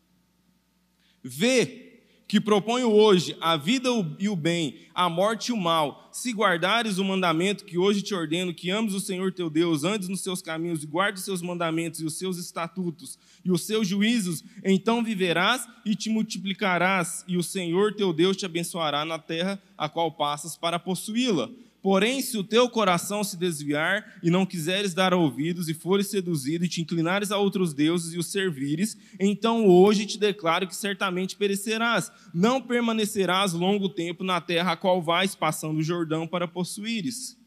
Vê 1.22 1.89
que 2.30 2.40
proponho 2.40 2.92
hoje 2.92 3.36
a 3.40 3.56
vida 3.56 3.88
e 4.16 4.28
o 4.28 4.36
bem, 4.36 4.76
a 4.94 5.08
morte 5.08 5.48
e 5.48 5.52
o 5.52 5.56
mal, 5.56 6.08
se 6.12 6.32
guardares 6.32 6.96
o 6.96 7.04
mandamento 7.04 7.64
que 7.64 7.76
hoje 7.76 8.02
te 8.02 8.14
ordeno, 8.14 8.54
que 8.54 8.70
ames 8.70 8.94
o 8.94 9.00
Senhor 9.00 9.32
teu 9.32 9.50
Deus, 9.50 9.82
andes 9.82 10.08
nos 10.08 10.20
seus 10.20 10.40
caminhos 10.40 10.84
e 10.84 10.86
guardes 10.86 11.22
os 11.22 11.24
seus 11.24 11.42
mandamentos 11.42 12.00
e 12.00 12.04
os 12.04 12.16
seus 12.16 12.38
estatutos 12.38 13.18
e 13.44 13.50
os 13.50 13.66
seus 13.66 13.88
juízos, 13.88 14.44
então 14.64 15.02
viverás 15.02 15.66
e 15.84 15.96
te 15.96 16.08
multiplicarás, 16.08 17.24
e 17.26 17.36
o 17.36 17.42
Senhor 17.42 17.96
teu 17.96 18.12
Deus 18.12 18.36
te 18.36 18.46
abençoará 18.46 19.04
na 19.04 19.18
terra 19.18 19.60
a 19.76 19.88
qual 19.88 20.12
passas 20.12 20.56
para 20.56 20.78
possuí-la. 20.78 21.50
Porém, 21.82 22.20
se 22.20 22.36
o 22.36 22.44
teu 22.44 22.68
coração 22.68 23.24
se 23.24 23.38
desviar 23.38 24.18
e 24.22 24.30
não 24.30 24.44
quiseres 24.44 24.92
dar 24.92 25.14
ouvidos 25.14 25.68
e 25.68 25.74
fores 25.74 26.08
seduzido 26.08 26.64
e 26.64 26.68
te 26.68 26.82
inclinares 26.82 27.32
a 27.32 27.38
outros 27.38 27.72
deuses 27.72 28.12
e 28.12 28.18
os 28.18 28.26
servires, 28.26 28.98
então 29.18 29.66
hoje 29.66 30.04
te 30.04 30.18
declaro 30.18 30.68
que 30.68 30.76
certamente 30.76 31.36
perecerás. 31.36 32.12
Não 32.34 32.60
permanecerás 32.60 33.54
longo 33.54 33.88
tempo 33.88 34.22
na 34.22 34.42
terra 34.42 34.72
a 34.72 34.76
qual 34.76 35.00
vais, 35.00 35.34
passando 35.34 35.78
o 35.78 35.82
Jordão 35.82 36.26
para 36.26 36.46
possuíres. 36.46 37.38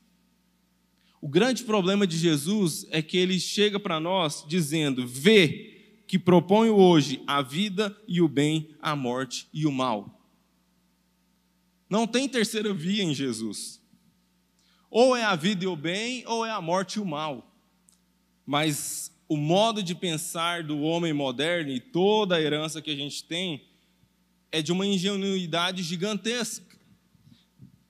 O 1.22 1.28
grande 1.30 1.64
problema 1.64 2.08
de 2.08 2.18
Jesus 2.18 2.88
é 2.90 3.02
que 3.04 3.18
ele 3.18 3.40
chega 3.40 3.80
para 3.80 4.00
nós 4.00 4.44
dizendo: 4.48 5.08
Vê 5.08 6.02
que 6.08 6.18
proponho 6.18 6.76
hoje 6.76 7.22
a 7.28 7.42
vida 7.42 7.96
e 8.08 8.20
o 8.20 8.28
bem, 8.28 8.76
a 8.82 8.96
morte 8.96 9.48
e 9.54 9.68
o 9.68 9.72
mal. 9.72 10.20
Não 11.88 12.08
tem 12.08 12.28
terceira 12.28 12.74
via 12.74 13.04
em 13.04 13.14
Jesus. 13.14 13.83
Ou 14.96 15.16
é 15.16 15.24
a 15.24 15.36
vida 15.36 15.64
e 15.64 15.68
o 15.68 15.76
bem, 15.76 16.24
ou 16.28 16.46
é 16.46 16.52
a 16.52 16.62
morte 16.62 16.98
e 16.98 17.00
o 17.00 17.06
mal. 17.06 17.52
Mas 18.46 19.12
o 19.28 19.36
modo 19.36 19.82
de 19.82 19.96
pensar 19.96 20.62
do 20.62 20.82
homem 20.82 21.12
moderno 21.12 21.72
e 21.72 21.80
toda 21.80 22.36
a 22.36 22.42
herança 22.42 22.80
que 22.80 22.92
a 22.92 22.96
gente 22.96 23.24
tem 23.24 23.64
é 24.52 24.62
de 24.62 24.72
uma 24.72 24.86
ingenuidade 24.86 25.82
gigantesca. 25.82 26.78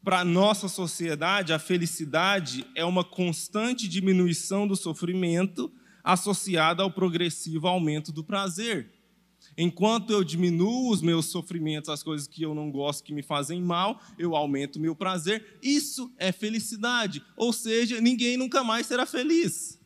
Para 0.02 0.22
a 0.22 0.24
nossa 0.24 0.70
sociedade, 0.70 1.52
a 1.52 1.60
felicidade 1.60 2.66
é 2.74 2.86
uma 2.86 3.04
constante 3.04 3.86
diminuição 3.86 4.66
do 4.66 4.78
sofrimento 4.78 5.70
associada 6.06 6.84
ao 6.84 6.90
progressivo 6.90 7.68
aumento 7.68 8.14
do 8.14 8.24
prazer. 8.24 8.90
Enquanto 9.58 10.12
eu 10.12 10.24
diminuo 10.24 10.92
os 10.92 11.02
meus 11.02 11.28
sofrimentos, 11.28 11.90
as 11.90 12.02
coisas 12.02 12.28
que 12.28 12.42
eu 12.42 12.56
não 12.56 12.72
gosto, 12.72 13.04
que 13.04 13.14
me 13.14 13.22
fazem 13.22 13.62
mal, 13.62 14.02
eu 14.18 14.36
aumento 14.36 14.78
o 14.78 14.82
meu 14.82 14.96
prazer. 14.96 15.58
Isso 15.62 16.12
é 16.18 16.32
felicidade. 16.32 17.24
Ou 17.36 17.54
seja, 17.54 18.02
ninguém 18.02 18.38
nunca 18.38 18.64
mais 18.64 18.88
será 18.88 19.06
feliz. 19.06 19.80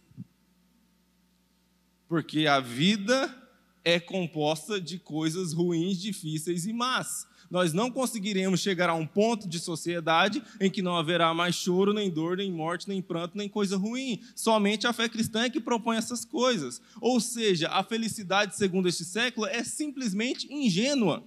Porque 2.08 2.48
a 2.48 2.60
vida 2.60 3.36
é 3.84 4.00
composta 4.00 4.80
de 4.80 4.98
coisas 4.98 5.54
ruins, 5.54 6.00
difíceis 6.00 6.66
e 6.66 6.74
más 6.74 7.28
nós 7.50 7.74
não 7.74 7.90
conseguiremos 7.90 8.60
chegar 8.60 8.90
a 8.90 8.94
um 8.94 9.06
ponto 9.06 9.48
de 9.48 9.60
sociedade 9.60 10.44
em 10.60 10.70
que 10.70 10.82
não 10.82 10.96
haverá 10.96 11.34
mais 11.34 11.56
choro, 11.56 11.94
nem 11.94 12.10
dor, 12.10 12.38
nem 12.38 12.52
morte, 12.52 12.88
nem 12.88 13.02
pranto, 13.02 13.38
nem 13.38 13.48
coisa 13.48 13.78
ruim. 13.78 14.22
Somente 14.36 14.86
a 14.86 14.94
fé 14.94 15.08
cristã 15.08 15.44
é 15.44 15.50
que 15.50 15.60
propõe 15.60 15.98
essas 15.98 16.26
coisas. 16.26 16.82
Ou 17.00 17.20
seja, 17.20 17.70
a 17.70 17.84
felicidade, 17.84 18.56
segundo 18.56 18.90
este 18.90 19.06
século, 19.06 19.48
é 19.48 19.64
simplesmente 19.64 20.52
ingênua. 20.54 21.24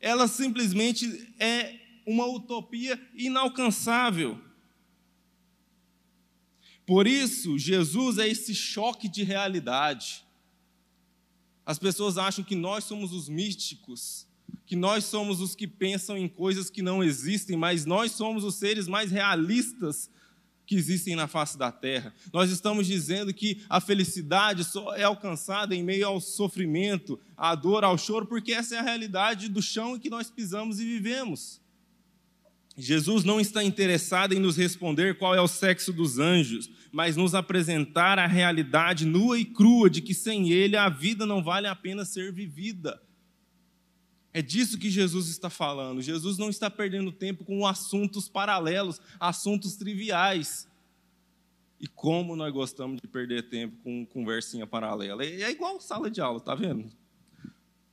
Ela 0.00 0.26
simplesmente 0.26 1.32
é 1.38 1.80
uma 2.06 2.26
utopia 2.26 3.00
inalcançável. 3.14 4.38
Por 6.86 7.06
isso, 7.06 7.58
Jesus 7.58 8.18
é 8.18 8.28
esse 8.28 8.54
choque 8.54 9.08
de 9.08 9.22
realidade. 9.22 10.23
As 11.66 11.78
pessoas 11.78 12.18
acham 12.18 12.44
que 12.44 12.54
nós 12.54 12.84
somos 12.84 13.12
os 13.12 13.28
místicos, 13.28 14.26
que 14.66 14.76
nós 14.76 15.04
somos 15.04 15.40
os 15.40 15.54
que 15.54 15.66
pensam 15.66 16.16
em 16.16 16.28
coisas 16.28 16.70
que 16.70 16.82
não 16.82 17.02
existem, 17.02 17.56
mas 17.56 17.84
nós 17.86 18.12
somos 18.12 18.44
os 18.44 18.56
seres 18.56 18.86
mais 18.86 19.10
realistas 19.10 20.10
que 20.66 20.74
existem 20.76 21.14
na 21.14 21.26
face 21.26 21.58
da 21.58 21.70
terra. 21.70 22.14
Nós 22.32 22.50
estamos 22.50 22.86
dizendo 22.86 23.32
que 23.32 23.62
a 23.68 23.80
felicidade 23.80 24.64
só 24.64 24.94
é 24.94 25.02
alcançada 25.02 25.74
em 25.74 25.82
meio 25.82 26.06
ao 26.06 26.20
sofrimento, 26.20 27.18
à 27.36 27.54
dor, 27.54 27.84
ao 27.84 27.98
choro, 27.98 28.26
porque 28.26 28.52
essa 28.52 28.76
é 28.76 28.78
a 28.78 28.82
realidade 28.82 29.48
do 29.48 29.60
chão 29.60 29.96
em 29.96 29.98
que 29.98 30.10
nós 30.10 30.30
pisamos 30.30 30.80
e 30.80 30.84
vivemos. 30.84 31.60
Jesus 32.76 33.22
não 33.22 33.38
está 33.40 33.62
interessado 33.62 34.34
em 34.34 34.40
nos 34.40 34.56
responder 34.56 35.16
qual 35.16 35.34
é 35.34 35.40
o 35.40 35.46
sexo 35.46 35.92
dos 35.92 36.18
anjos, 36.18 36.68
mas 36.90 37.16
nos 37.16 37.34
apresentar 37.34 38.18
a 38.18 38.26
realidade 38.26 39.06
nua 39.06 39.38
e 39.38 39.44
crua 39.44 39.88
de 39.88 40.02
que 40.02 40.12
sem 40.12 40.50
Ele 40.50 40.76
a 40.76 40.88
vida 40.88 41.24
não 41.24 41.42
vale 41.42 41.68
a 41.68 41.76
pena 41.76 42.04
ser 42.04 42.32
vivida. 42.32 43.00
É 44.32 44.42
disso 44.42 44.76
que 44.76 44.90
Jesus 44.90 45.28
está 45.28 45.48
falando. 45.48 46.02
Jesus 46.02 46.36
não 46.36 46.50
está 46.50 46.68
perdendo 46.68 47.12
tempo 47.12 47.44
com 47.44 47.64
assuntos 47.64 48.28
paralelos, 48.28 49.00
assuntos 49.20 49.76
triviais. 49.76 50.68
E 51.78 51.86
como 51.86 52.34
nós 52.34 52.52
gostamos 52.52 53.00
de 53.00 53.06
perder 53.06 53.48
tempo 53.48 53.76
com 53.84 54.04
conversinha 54.04 54.66
paralela. 54.66 55.24
É 55.24 55.48
igual 55.48 55.80
sala 55.80 56.10
de 56.10 56.20
aula, 56.20 56.40
tá 56.40 56.56
vendo? 56.56 56.90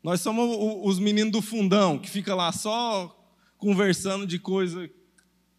Nós 0.02 0.22
somos 0.22 0.58
os 0.84 0.98
meninos 0.98 1.32
do 1.32 1.44
fundão, 1.44 2.00
que 2.00 2.10
fica 2.10 2.34
lá 2.34 2.52
só 2.52 3.21
conversando 3.62 4.26
de 4.26 4.40
coisa 4.40 4.90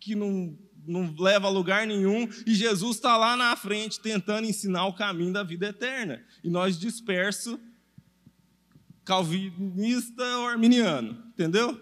que 0.00 0.16
não, 0.16 0.58
não 0.84 1.14
leva 1.16 1.46
a 1.46 1.50
lugar 1.50 1.86
nenhum, 1.86 2.28
e 2.44 2.52
Jesus 2.52 2.96
está 2.96 3.16
lá 3.16 3.36
na 3.36 3.54
frente 3.54 4.00
tentando 4.00 4.44
ensinar 4.44 4.86
o 4.86 4.92
caminho 4.92 5.32
da 5.32 5.44
vida 5.44 5.68
eterna. 5.68 6.22
E 6.42 6.50
nós 6.50 6.76
disperso, 6.76 7.60
calvinista 9.04 10.24
ou 10.38 10.48
arminiano, 10.48 11.24
entendeu? 11.28 11.80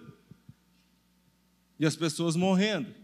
E 1.79 1.87
as 1.87 1.97
pessoas 1.97 2.37
morrendo. 2.37 2.95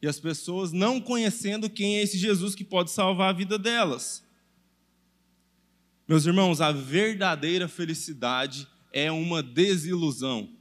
E 0.00 0.08
as 0.08 0.18
pessoas 0.18 0.72
não 0.72 1.02
conhecendo 1.02 1.68
quem 1.68 1.98
é 1.98 2.02
esse 2.02 2.16
Jesus 2.16 2.54
que 2.54 2.64
pode 2.64 2.90
salvar 2.90 3.28
a 3.28 3.36
vida 3.36 3.58
delas. 3.58 4.24
Meus 6.08 6.24
irmãos, 6.24 6.62
a 6.62 6.72
verdadeira 6.72 7.68
felicidade 7.68 8.66
é 8.90 9.12
uma 9.12 9.42
desilusão 9.42 10.53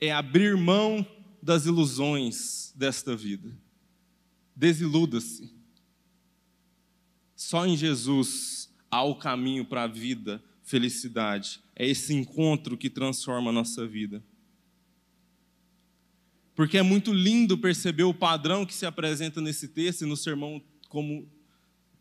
é 0.00 0.12
abrir 0.12 0.56
mão 0.56 1.06
das 1.42 1.66
ilusões 1.66 2.72
desta 2.76 3.16
vida. 3.16 3.56
Desiluda-se. 4.54 5.54
Só 7.34 7.66
em 7.66 7.76
Jesus 7.76 8.72
há 8.90 9.02
o 9.02 9.14
caminho 9.14 9.64
para 9.64 9.84
a 9.84 9.86
vida, 9.86 10.42
felicidade. 10.62 11.60
É 11.74 11.86
esse 11.86 12.14
encontro 12.14 12.76
que 12.76 12.90
transforma 12.90 13.50
a 13.50 13.52
nossa 13.52 13.86
vida. 13.86 14.24
Porque 16.54 16.78
é 16.78 16.82
muito 16.82 17.12
lindo 17.12 17.58
perceber 17.58 18.04
o 18.04 18.14
padrão 18.14 18.64
que 18.64 18.74
se 18.74 18.86
apresenta 18.86 19.40
nesse 19.40 19.68
texto 19.68 20.02
e 20.02 20.06
no 20.06 20.16
sermão 20.16 20.62
como, 20.88 21.30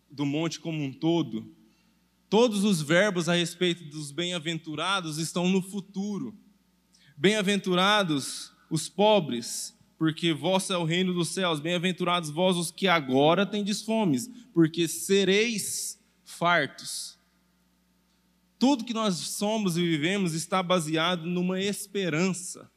do 0.09 0.25
monte 0.25 0.59
como 0.59 0.81
um 0.81 0.93
todo 0.93 1.53
Todos 2.29 2.63
os 2.63 2.81
verbos 2.81 3.29
a 3.29 3.35
respeito 3.35 3.85
dos 3.85 4.11
bem-aventurados 4.11 5.17
estão 5.17 5.47
no 5.47 5.61
futuro. 5.61 6.37
Bem-aventurados 7.17 8.51
os 8.69 8.89
pobres, 8.89 9.73
porque 9.97 10.33
vosso 10.33 10.73
é 10.73 10.77
o 10.77 10.83
reino 10.83 11.13
dos 11.13 11.29
céus. 11.29 11.61
Bem-aventurados 11.61 12.29
vós 12.29 12.57
os 12.57 12.71
que 12.71 12.87
agora 12.87 13.45
tendes 13.45 13.81
fomes, 13.81 14.29
porque 14.53 14.87
sereis 14.87 15.97
fartos. 16.25 17.17
Tudo 18.59 18.83
que 18.83 18.93
nós 18.93 19.15
somos 19.15 19.77
e 19.77 19.81
vivemos 19.81 20.33
está 20.33 20.61
baseado 20.61 21.25
numa 21.25 21.59
esperança 21.61 22.69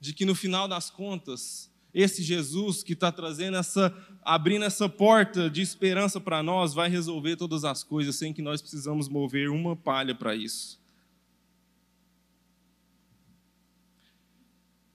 de 0.00 0.14
que 0.14 0.24
no 0.24 0.34
final 0.34 0.66
das 0.66 0.90
contas, 0.90 1.70
esse 1.92 2.22
Jesus 2.22 2.82
que 2.82 2.94
está 2.94 3.12
trazendo 3.12 3.56
essa, 3.56 3.94
abrindo 4.22 4.64
essa 4.64 4.88
porta 4.88 5.50
de 5.50 5.60
esperança 5.60 6.18
para 6.18 6.42
nós, 6.42 6.72
vai 6.74 6.88
resolver 6.88 7.36
todas 7.36 7.64
as 7.64 7.84
coisas 7.84 8.16
sem 8.16 8.32
que 8.32 8.42
nós 8.42 8.62
precisamos 8.62 9.08
mover 9.08 9.50
uma 9.50 9.76
palha 9.76 10.14
para 10.14 10.34
isso. 10.34 10.81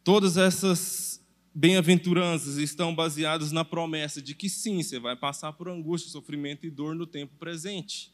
Todas 0.07 0.37
essas 0.37 1.21
bem-aventuranças 1.53 2.55
estão 2.55 2.95
baseadas 2.95 3.51
na 3.51 3.65
promessa 3.65 4.21
de 4.21 4.33
que 4.33 4.49
sim, 4.49 4.81
você 4.81 4.97
vai 4.99 5.17
passar 5.17 5.51
por 5.51 5.67
angústia, 5.67 6.09
sofrimento 6.09 6.65
e 6.65 6.69
dor 6.69 6.95
no 6.95 7.05
tempo 7.05 7.35
presente, 7.35 8.13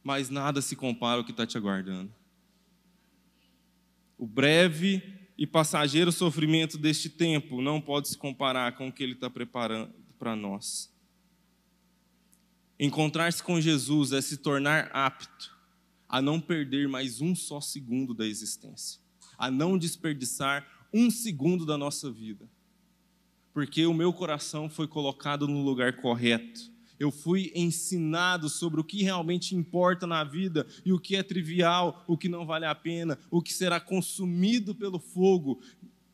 mas 0.00 0.30
nada 0.30 0.62
se 0.62 0.76
compara 0.76 1.18
ao 1.18 1.24
que 1.24 1.32
está 1.32 1.44
te 1.44 1.58
aguardando. 1.58 2.14
O 4.16 4.28
breve 4.28 5.02
e 5.36 5.44
passageiro 5.44 6.12
sofrimento 6.12 6.78
deste 6.78 7.10
tempo 7.10 7.60
não 7.60 7.80
pode 7.80 8.06
se 8.06 8.16
comparar 8.16 8.76
com 8.76 8.86
o 8.86 8.92
que 8.92 9.02
Ele 9.02 9.14
está 9.14 9.28
preparando 9.28 9.92
para 10.20 10.36
nós. 10.36 10.88
Encontrar-se 12.78 13.42
com 13.42 13.60
Jesus 13.60 14.12
é 14.12 14.20
se 14.20 14.36
tornar 14.36 14.88
apto 14.92 15.52
a 16.08 16.22
não 16.22 16.40
perder 16.40 16.86
mais 16.86 17.20
um 17.20 17.34
só 17.34 17.60
segundo 17.60 18.14
da 18.14 18.24
existência, 18.24 19.00
a 19.36 19.50
não 19.50 19.76
desperdiçar 19.76 20.80
um 20.92 21.10
segundo 21.10 21.64
da 21.64 21.78
nossa 21.78 22.10
vida, 22.10 22.48
porque 23.52 23.86
o 23.86 23.94
meu 23.94 24.12
coração 24.12 24.68
foi 24.68 24.86
colocado 24.86 25.48
no 25.48 25.62
lugar 25.62 25.96
correto. 25.96 26.70
Eu 26.98 27.10
fui 27.10 27.50
ensinado 27.54 28.48
sobre 28.48 28.80
o 28.80 28.84
que 28.84 29.02
realmente 29.02 29.56
importa 29.56 30.06
na 30.06 30.22
vida 30.22 30.66
e 30.84 30.92
o 30.92 31.00
que 31.00 31.16
é 31.16 31.22
trivial, 31.22 32.04
o 32.06 32.16
que 32.16 32.28
não 32.28 32.46
vale 32.46 32.64
a 32.64 32.74
pena, 32.74 33.18
o 33.30 33.42
que 33.42 33.52
será 33.52 33.80
consumido 33.80 34.74
pelo 34.74 34.98
fogo, 34.98 35.60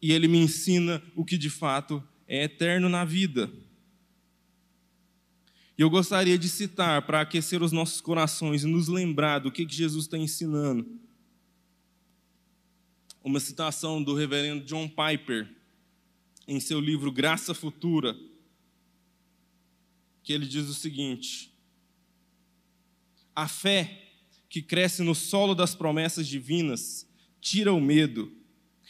e 0.01 0.13
ele 0.13 0.29
me 0.29 0.39
ensina 0.39 1.03
o 1.15 1.25
que 1.25 1.37
de 1.37 1.51
fato 1.51 2.03
é 2.27 2.45
eterno 2.45 2.89
na 2.89 3.05
vida. 3.05 3.51
E 5.77 5.83
eu 5.83 5.89
gostaria 5.89 6.37
de 6.37 6.49
citar, 6.49 7.03
para 7.03 7.21
aquecer 7.21 7.63
os 7.63 7.71
nossos 7.71 8.01
corações 8.01 8.65
e 8.65 8.67
nos 8.67 8.89
lembrar 8.89 9.39
do 9.39 9.53
que 9.53 9.67
Jesus 9.69 10.07
está 10.07 10.19
ensinando, 10.19 10.85
uma 13.23 13.41
citação 13.41 14.03
do 14.03 14.15
reverendo 14.15 14.65
John 14.65 14.89
Piper, 14.89 15.49
em 16.47 16.61
seu 16.61 16.81
livro 16.81 17.13
Graça 17.13 17.53
Futura 17.55 18.17
que 20.29 20.35
ele 20.35 20.47
diz 20.47 20.69
o 20.69 20.75
seguinte: 20.75 21.51
A 23.35 23.49
fé 23.49 24.11
que 24.47 24.61
cresce 24.61 25.03
no 25.03 25.15
solo 25.15 25.55
das 25.55 25.75
promessas 25.75 26.29
divinas 26.29 27.09
tira 27.41 27.73
o 27.73 27.81
medo 27.81 28.31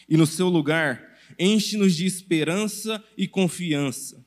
e, 0.08 0.16
no 0.16 0.26
seu 0.26 0.48
lugar, 0.48 1.16
enche-nos 1.38 1.94
de 1.94 2.06
esperança 2.06 3.04
e 3.16 3.28
confiança. 3.28 4.26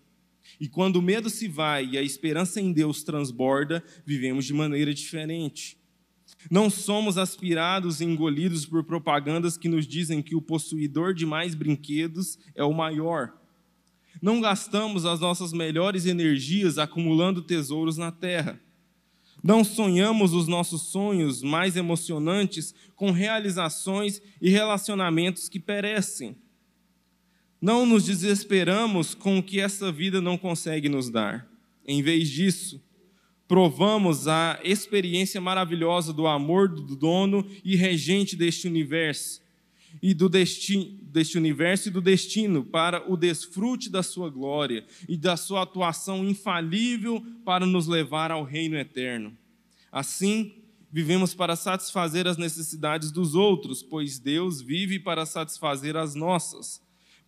E 0.57 0.69
quando 0.69 0.95
o 0.97 1.01
medo 1.01 1.29
se 1.29 1.49
vai 1.49 1.85
e 1.85 1.97
a 1.97 2.01
esperança 2.01 2.61
em 2.61 2.71
Deus 2.71 3.03
transborda, 3.03 3.83
vivemos 4.05 4.45
de 4.45 4.53
maneira 4.53 4.93
diferente. 4.93 5.77
Não 6.49 6.69
somos 6.69 7.17
aspirados 7.17 8.01
e 8.01 8.05
engolidos 8.05 8.65
por 8.65 8.83
propagandas 8.83 9.57
que 9.57 9.69
nos 9.69 9.85
dizem 9.85 10.21
que 10.21 10.35
o 10.35 10.41
possuidor 10.41 11.13
de 11.13 11.25
mais 11.25 11.53
brinquedos 11.53 12.39
é 12.55 12.63
o 12.63 12.73
maior 12.73 13.33
não 14.21 14.39
gastamos 14.39 15.05
as 15.05 15.19
nossas 15.19 15.51
melhores 15.51 16.05
energias 16.05 16.77
acumulando 16.77 17.41
tesouros 17.41 17.97
na 17.97 18.11
terra. 18.11 18.59
Não 19.43 19.63
sonhamos 19.63 20.33
os 20.33 20.47
nossos 20.47 20.83
sonhos 20.83 21.41
mais 21.41 21.75
emocionantes 21.75 22.75
com 22.95 23.09
realizações 23.09 24.21
e 24.39 24.49
relacionamentos 24.49 25.49
que 25.49 25.59
perecem. 25.59 26.35
Não 27.59 27.85
nos 27.85 28.05
desesperamos 28.05 29.15
com 29.15 29.39
o 29.39 29.43
que 29.43 29.59
essa 29.59 29.91
vida 29.91 30.21
não 30.21 30.37
consegue 30.37 30.89
nos 30.89 31.09
dar. 31.09 31.47
Em 31.85 32.03
vez 32.03 32.29
disso, 32.29 32.79
provamos 33.51 34.29
a 34.29 34.61
experiência 34.63 35.41
maravilhosa 35.41 36.13
do 36.13 36.25
amor 36.25 36.69
do 36.69 36.95
dono 36.95 37.45
e 37.65 37.75
regente 37.75 38.33
deste 38.33 38.65
universo 38.65 39.41
e 40.01 40.13
do 40.13 40.29
destino, 40.29 40.97
deste 41.01 41.37
universo 41.37 41.89
e 41.89 41.91
do 41.91 41.99
destino 41.99 42.63
para 42.63 43.11
o 43.11 43.17
desfrute 43.17 43.89
da 43.89 44.01
sua 44.01 44.29
glória 44.29 44.85
e 45.05 45.17
da 45.17 45.35
sua 45.35 45.63
atuação 45.63 46.23
infalível 46.23 47.21
para 47.43 47.65
nos 47.65 47.87
levar 47.87 48.31
ao 48.31 48.45
reino 48.45 48.77
eterno. 48.77 49.37
Assim, 49.91 50.53
vivemos 50.89 51.33
para 51.33 51.57
satisfazer 51.57 52.27
as 52.27 52.37
necessidades 52.37 53.11
dos 53.11 53.35
outros, 53.35 53.83
pois 53.83 54.17
Deus 54.17 54.61
vive 54.61 54.97
para 54.97 55.25
satisfazer 55.25 55.97
as 55.97 56.15
nossas. 56.15 56.81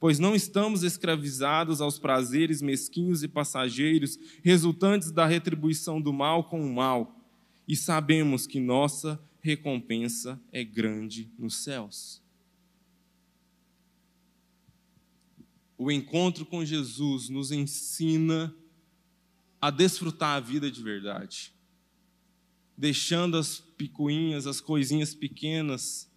Pois 0.04 0.20
não 0.20 0.36
estamos 0.36 0.84
escravizados 0.84 1.80
aos 1.80 1.98
prazeres 1.98 2.62
mesquinhos 2.62 3.24
e 3.24 3.28
passageiros, 3.30 4.20
resultantes 4.44 5.12
da 5.12 5.26
retribuição 5.26 6.02
do 6.02 6.12
mal 6.12 6.44
com 6.44 6.60
o 6.60 6.76
mal, 6.76 7.18
e 7.66 7.74
sabemos 7.74 8.46
que 8.46 8.60
nossa 8.60 9.18
recompensa 9.40 10.38
é 10.52 10.62
grande 10.62 11.32
nos 11.40 11.64
céus. 11.64 12.22
o 15.78 15.90
encontro 15.90 16.46
com 16.46 16.66
Jesus 16.66 17.30
nos 17.30 17.54
ensina 17.54 18.54
a 19.62 19.72
desfrutar 19.72 20.36
a 20.36 20.40
vida 20.42 20.70
de 20.70 20.84
verdade, 20.84 21.54
deixando 22.78 23.38
as 23.38 23.62
picuinhas, 23.78 24.48
as 24.48 24.60
coisinhas 24.60 25.16
pequenas 25.16 26.12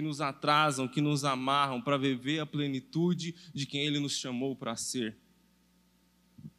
que 0.00 0.06
nos 0.06 0.22
atrasam, 0.22 0.88
que 0.88 1.02
nos 1.02 1.24
amarram 1.24 1.78
para 1.78 1.98
viver 1.98 2.38
a 2.40 2.46
plenitude 2.46 3.34
de 3.52 3.66
quem 3.66 3.84
Ele 3.84 4.00
nos 4.00 4.16
chamou 4.16 4.56
para 4.56 4.74
ser. 4.74 5.14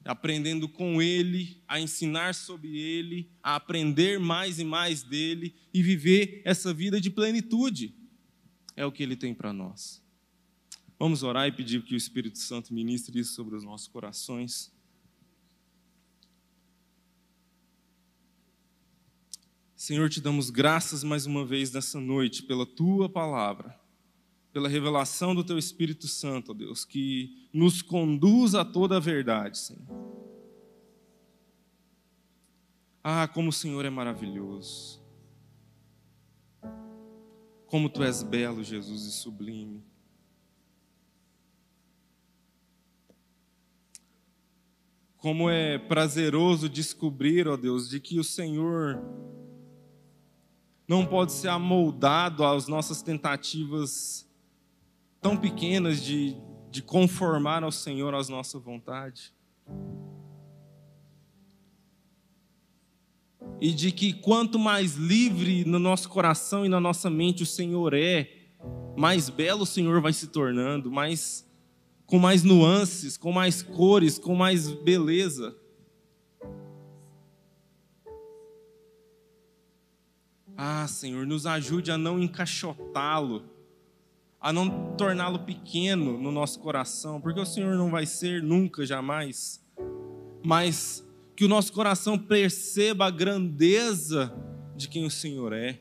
Aprendendo 0.06 0.70
com 0.70 1.02
Ele, 1.02 1.60
a 1.68 1.80
ensinar 1.80 2.36
sobre 2.36 2.78
Ele, 2.78 3.32
a 3.42 3.56
aprender 3.56 4.20
mais 4.20 4.60
e 4.60 4.64
mais 4.64 5.02
dele 5.02 5.56
e 5.74 5.82
viver 5.82 6.44
essa 6.46 6.72
vida 6.72 7.02
de 7.02 7.10
plenitude. 7.10 7.96
É 8.76 8.86
o 8.86 8.92
que 8.92 9.02
Ele 9.02 9.16
tem 9.16 9.34
para 9.34 9.52
nós. 9.52 10.04
Vamos 11.00 11.24
orar 11.24 11.48
e 11.48 11.52
pedir 11.52 11.82
que 11.82 11.96
o 11.96 11.98
Espírito 11.98 12.38
Santo 12.38 12.72
ministre 12.72 13.20
isso 13.20 13.34
sobre 13.34 13.56
os 13.56 13.64
nossos 13.64 13.88
corações. 13.88 14.72
Senhor, 19.82 20.12
te 20.12 20.22
damos 20.22 20.52
graças 20.52 21.04
mais 21.04 21.26
uma 21.26 21.44
vez 21.44 21.72
nessa 21.72 22.00
noite 22.00 22.44
pela 22.44 22.68
tua 22.68 23.10
palavra, 23.10 23.76
pela 24.54 24.70
revelação 24.70 25.34
do 25.34 25.44
teu 25.44 25.58
Espírito 25.58 26.08
Santo, 26.08 26.52
ó 26.52 26.54
Deus, 26.54 26.86
que 26.86 27.50
nos 27.52 27.82
conduz 27.82 28.54
a 28.54 28.64
toda 28.64 28.98
a 28.98 29.00
verdade, 29.00 29.58
Senhor. 29.58 29.82
Ah, 33.04 33.28
como 33.28 33.50
o 33.50 33.52
Senhor 33.52 33.84
é 33.84 33.90
maravilhoso. 33.90 35.02
Como 37.66 37.90
tu 37.90 38.04
és 38.04 38.22
belo, 38.22 38.64
Jesus, 38.64 39.08
e 39.08 39.12
sublime. 39.12 39.84
Como 45.18 45.50
é 45.50 45.80
prazeroso 45.80 46.70
descobrir, 46.70 47.48
ó 47.48 47.58
Deus, 47.58 47.90
de 47.90 48.00
que 48.00 48.20
o 48.20 48.24
Senhor 48.24 49.02
não 50.92 51.06
pode 51.06 51.32
ser 51.32 51.48
amoldado 51.48 52.44
às 52.44 52.68
nossas 52.68 53.02
tentativas 53.02 54.28
tão 55.22 55.38
pequenas 55.38 56.04
de, 56.04 56.36
de 56.70 56.82
conformar 56.82 57.64
ao 57.64 57.72
Senhor 57.72 58.14
às 58.14 58.28
nossa 58.28 58.60
vontade. 58.60 59.34
E 63.62 63.72
de 63.72 63.94
que 63.94 64.12
quanto 64.12 64.60
mais 64.60 64.96
livre 64.96 65.64
no 65.64 65.80
nosso 65.80 66.10
coração 66.10 66.66
e 66.66 66.70
na 66.70 66.82
nossa 66.82 67.10
mente 67.10 67.42
o 67.42 67.46
Senhor 67.46 67.94
é, 67.94 68.30
mais 68.98 69.30
belo 69.30 69.62
o 69.62 69.66
Senhor 69.66 70.02
vai 70.02 70.12
se 70.12 70.28
tornando, 70.28 70.92
mais 70.92 71.50
com 72.06 72.20
mais 72.20 72.44
nuances, 72.44 73.16
com 73.16 73.32
mais 73.32 73.62
cores, 73.62 74.20
com 74.20 74.36
mais 74.36 74.70
beleza. 74.70 75.56
Ah, 80.64 80.86
Senhor, 80.88 81.26
nos 81.26 81.48
ajude 81.48 81.90
a 81.90 81.98
não 81.98 82.22
encaixotá-lo, 82.22 83.44
a 84.40 84.54
não 84.54 84.96
torná-lo 84.96 85.40
pequeno 85.40 86.20
no 86.20 86.32
nosso 86.32 86.60
coração, 86.60 87.20
porque 87.20 87.40
o 87.40 87.46
Senhor 87.48 87.76
não 87.76 87.90
vai 87.90 88.06
ser 88.06 88.44
nunca, 88.44 88.86
jamais, 88.86 89.60
mas 90.46 91.04
que 91.36 91.44
o 91.44 91.48
nosso 91.48 91.74
coração 91.74 92.16
perceba 92.16 93.08
a 93.08 93.10
grandeza 93.10 94.32
de 94.78 94.88
quem 94.88 95.04
o 95.04 95.10
Senhor 95.10 95.52
é. 95.52 95.80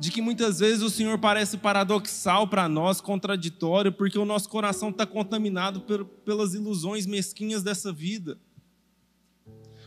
De 0.00 0.10
que 0.10 0.20
muitas 0.20 0.58
vezes 0.58 0.82
o 0.82 0.90
Senhor 0.90 1.16
parece 1.20 1.58
paradoxal 1.58 2.48
para 2.48 2.68
nós, 2.68 3.00
contraditório, 3.00 3.92
porque 3.92 4.18
o 4.18 4.24
nosso 4.24 4.48
coração 4.48 4.88
está 4.90 5.06
contaminado 5.06 5.84
pelas 6.24 6.52
ilusões 6.52 7.06
mesquinhas 7.06 7.62
dessa 7.62 7.92
vida. 7.92 8.40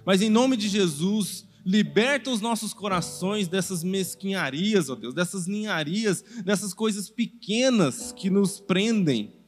Mas 0.05 0.21
em 0.21 0.29
nome 0.29 0.55
de 0.55 0.69
Jesus, 0.69 1.48
liberta 1.65 2.29
os 2.29 2.41
nossos 2.41 2.73
corações 2.73 3.47
dessas 3.47 3.83
mesquinharias, 3.83 4.89
ó 4.89 4.95
Deus, 4.95 5.13
dessas 5.13 5.47
ninharias, 5.47 6.23
dessas 6.43 6.73
coisas 6.73 7.09
pequenas 7.09 8.11
que 8.11 8.29
nos 8.29 8.59
prendem. 8.59 9.39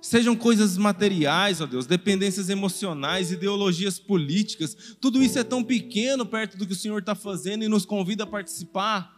Sejam 0.00 0.36
coisas 0.36 0.76
materiais, 0.76 1.62
ó 1.62 1.66
Deus, 1.66 1.86
dependências 1.86 2.50
emocionais, 2.50 3.32
ideologias 3.32 3.98
políticas, 3.98 4.76
tudo 5.00 5.22
isso 5.22 5.38
é 5.38 5.42
tão 5.42 5.64
pequeno 5.64 6.26
perto 6.26 6.58
do 6.58 6.66
que 6.66 6.74
o 6.74 6.76
Senhor 6.76 6.98
está 6.98 7.14
fazendo 7.14 7.64
e 7.64 7.68
nos 7.68 7.86
convida 7.86 8.24
a 8.24 8.26
participar. 8.26 9.13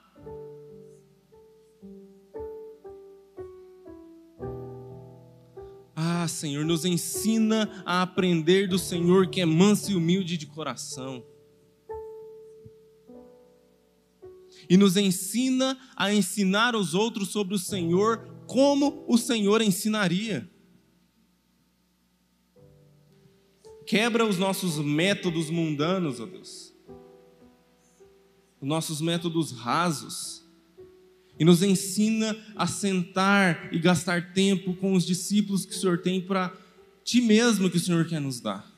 Ah, 6.18 6.28
Senhor, 6.28 6.64
nos 6.64 6.86
ensina 6.86 7.82
a 7.84 8.00
aprender 8.00 8.66
do 8.66 8.78
Senhor 8.78 9.28
que 9.28 9.42
é 9.42 9.44
manso 9.44 9.92
e 9.92 9.94
humilde 9.94 10.38
de 10.38 10.46
coração. 10.46 11.22
E 14.66 14.78
nos 14.78 14.96
ensina 14.96 15.78
a 15.94 16.14
ensinar 16.14 16.74
os 16.74 16.94
outros 16.94 17.28
sobre 17.28 17.54
o 17.54 17.58
Senhor 17.58 18.26
como 18.46 19.04
o 19.06 19.18
Senhor 19.18 19.60
ensinaria. 19.60 20.50
Quebra 23.86 24.24
os 24.24 24.38
nossos 24.38 24.78
métodos 24.78 25.50
mundanos, 25.50 26.18
ó 26.18 26.24
Deus. 26.24 26.74
Os 28.58 28.66
nossos 28.66 29.02
métodos 29.02 29.52
rasos 29.52 30.45
e 31.38 31.44
nos 31.44 31.62
ensina 31.62 32.36
a 32.54 32.66
sentar 32.66 33.72
e 33.72 33.78
gastar 33.78 34.32
tempo 34.32 34.74
com 34.74 34.94
os 34.94 35.04
discípulos 35.04 35.66
que 35.66 35.72
o 35.72 35.78
Senhor 35.78 35.98
tem 35.98 36.20
para 36.20 36.56
ti 37.04 37.20
mesmo 37.20 37.70
que 37.70 37.76
o 37.76 37.80
Senhor 37.80 38.06
quer 38.06 38.20
nos 38.20 38.40
dar. 38.40 38.74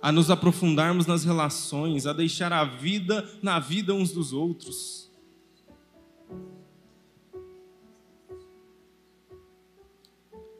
A 0.00 0.12
nos 0.12 0.30
aprofundarmos 0.30 1.06
nas 1.06 1.24
relações, 1.24 2.06
a 2.06 2.12
deixar 2.12 2.52
a 2.52 2.64
vida 2.64 3.28
na 3.42 3.58
vida 3.58 3.94
uns 3.94 4.12
dos 4.12 4.32
outros. 4.32 5.10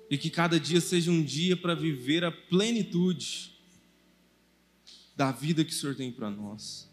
E 0.09 0.17
que 0.17 0.31
cada 0.31 0.61
dia 0.61 0.81
seja 0.81 1.11
um 1.11 1.23
dia 1.23 1.57
para 1.57 1.75
viver 1.75 2.25
a 2.25 2.31
plenitude 2.31 3.53
da 5.17 5.33
vida 5.33 5.65
que 5.65 5.73
o 5.73 5.75
Senhor 5.75 5.95
tem 5.95 6.11
para 6.11 6.31
nós 6.31 6.92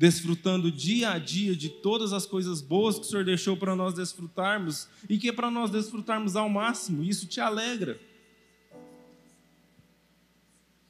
desfrutando 0.00 0.72
dia 0.72 1.10
a 1.10 1.18
dia 1.18 1.54
de 1.54 1.68
todas 1.68 2.14
as 2.14 2.24
coisas 2.24 2.62
boas 2.62 2.98
que 2.98 3.02
o 3.02 3.04
Senhor 3.04 3.22
deixou 3.22 3.54
para 3.54 3.76
nós 3.76 3.92
desfrutarmos 3.92 4.88
e 5.06 5.18
que 5.18 5.28
é 5.28 5.32
para 5.32 5.50
nós 5.50 5.70
desfrutarmos 5.70 6.36
ao 6.36 6.48
máximo, 6.48 7.04
isso 7.04 7.26
te 7.26 7.38
alegra. 7.38 8.00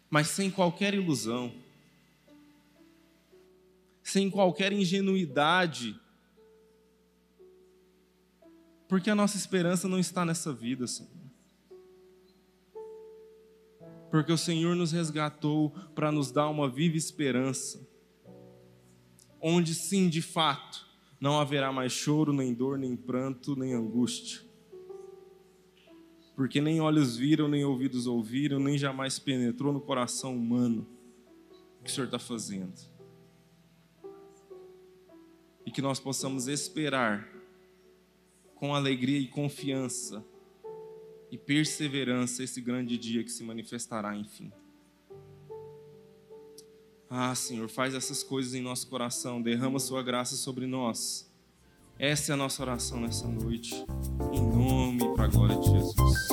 Mas 0.09 0.29
sem 0.29 0.49
qualquer 0.49 0.95
ilusão, 0.95 1.53
sem 4.01 4.31
qualquer 4.31 4.73
ingenuidade, 4.73 5.99
porque 8.87 9.11
a 9.11 9.15
nossa 9.17 9.37
esperança 9.37 9.89
não 9.89 9.99
está 9.99 10.25
nessa 10.25 10.53
vida, 10.53 10.87
Senhor. 10.87 11.11
Porque 14.09 14.31
o 14.31 14.39
Senhor 14.39 14.77
nos 14.77 14.93
resgatou 14.93 15.71
para 15.97 16.13
nos 16.13 16.31
dar 16.31 16.49
uma 16.49 16.71
viva 16.71 16.97
esperança 16.97 17.90
onde 19.41 19.75
sim, 19.75 20.09
de 20.09 20.23
fato, 20.23 20.87
não 21.21 21.39
haverá 21.39 21.73
mais 21.73 21.93
choro, 21.93 22.33
nem 22.33 22.55
dor, 22.55 22.79
nem 22.79 22.97
pranto, 22.97 23.57
nem 23.57 23.75
angústia. 23.75 24.41
Porque 26.35 26.61
nem 26.61 26.81
olhos 26.81 27.17
viram, 27.17 27.49
nem 27.49 27.65
ouvidos 27.65 28.07
ouviram, 28.07 28.59
nem 28.59 28.79
jamais 28.79 29.19
penetrou 29.19 29.73
no 29.73 29.81
coração 29.81 30.37
humano 30.37 30.87
o 31.81 31.85
que 31.85 31.91
o 31.91 31.93
Senhor 31.93 32.07
está 32.07 32.19
fazendo. 32.19 32.75
E 35.67 35.71
que 35.71 35.83
nós 35.83 36.01
possamos 36.01 36.49
esperar 36.49 37.29
com 38.55 38.75
alegria 38.75 39.19
e 39.19 39.27
confiança 39.27 40.25
e 41.31 41.39
perseverança 41.39 42.43
esse 42.43 42.61
grande 42.61 42.99
dia 42.99 43.23
que 43.23 43.31
se 43.31 43.45
manifestará, 43.45 44.17
enfim. 44.17 44.53
Ah, 47.13 47.35
Senhor, 47.35 47.69
faz 47.69 47.93
essas 47.93 48.23
coisas 48.23 48.55
em 48.55 48.63
nosso 48.63 48.87
coração, 48.87 49.43
derrama 49.43 49.81
Sua 49.81 50.01
graça 50.01 50.37
sobre 50.37 50.65
nós. 50.65 51.29
Essa 51.99 52.31
é 52.31 52.35
a 52.35 52.37
nossa 52.37 52.63
oração 52.63 53.01
nessa 53.01 53.27
noite, 53.27 53.75
em 54.33 54.41
nome 54.41 55.05
e 55.05 55.15
para 55.15 55.25
a 55.25 55.27
glória 55.27 55.59
de 55.59 55.71
Jesus. 55.71 56.29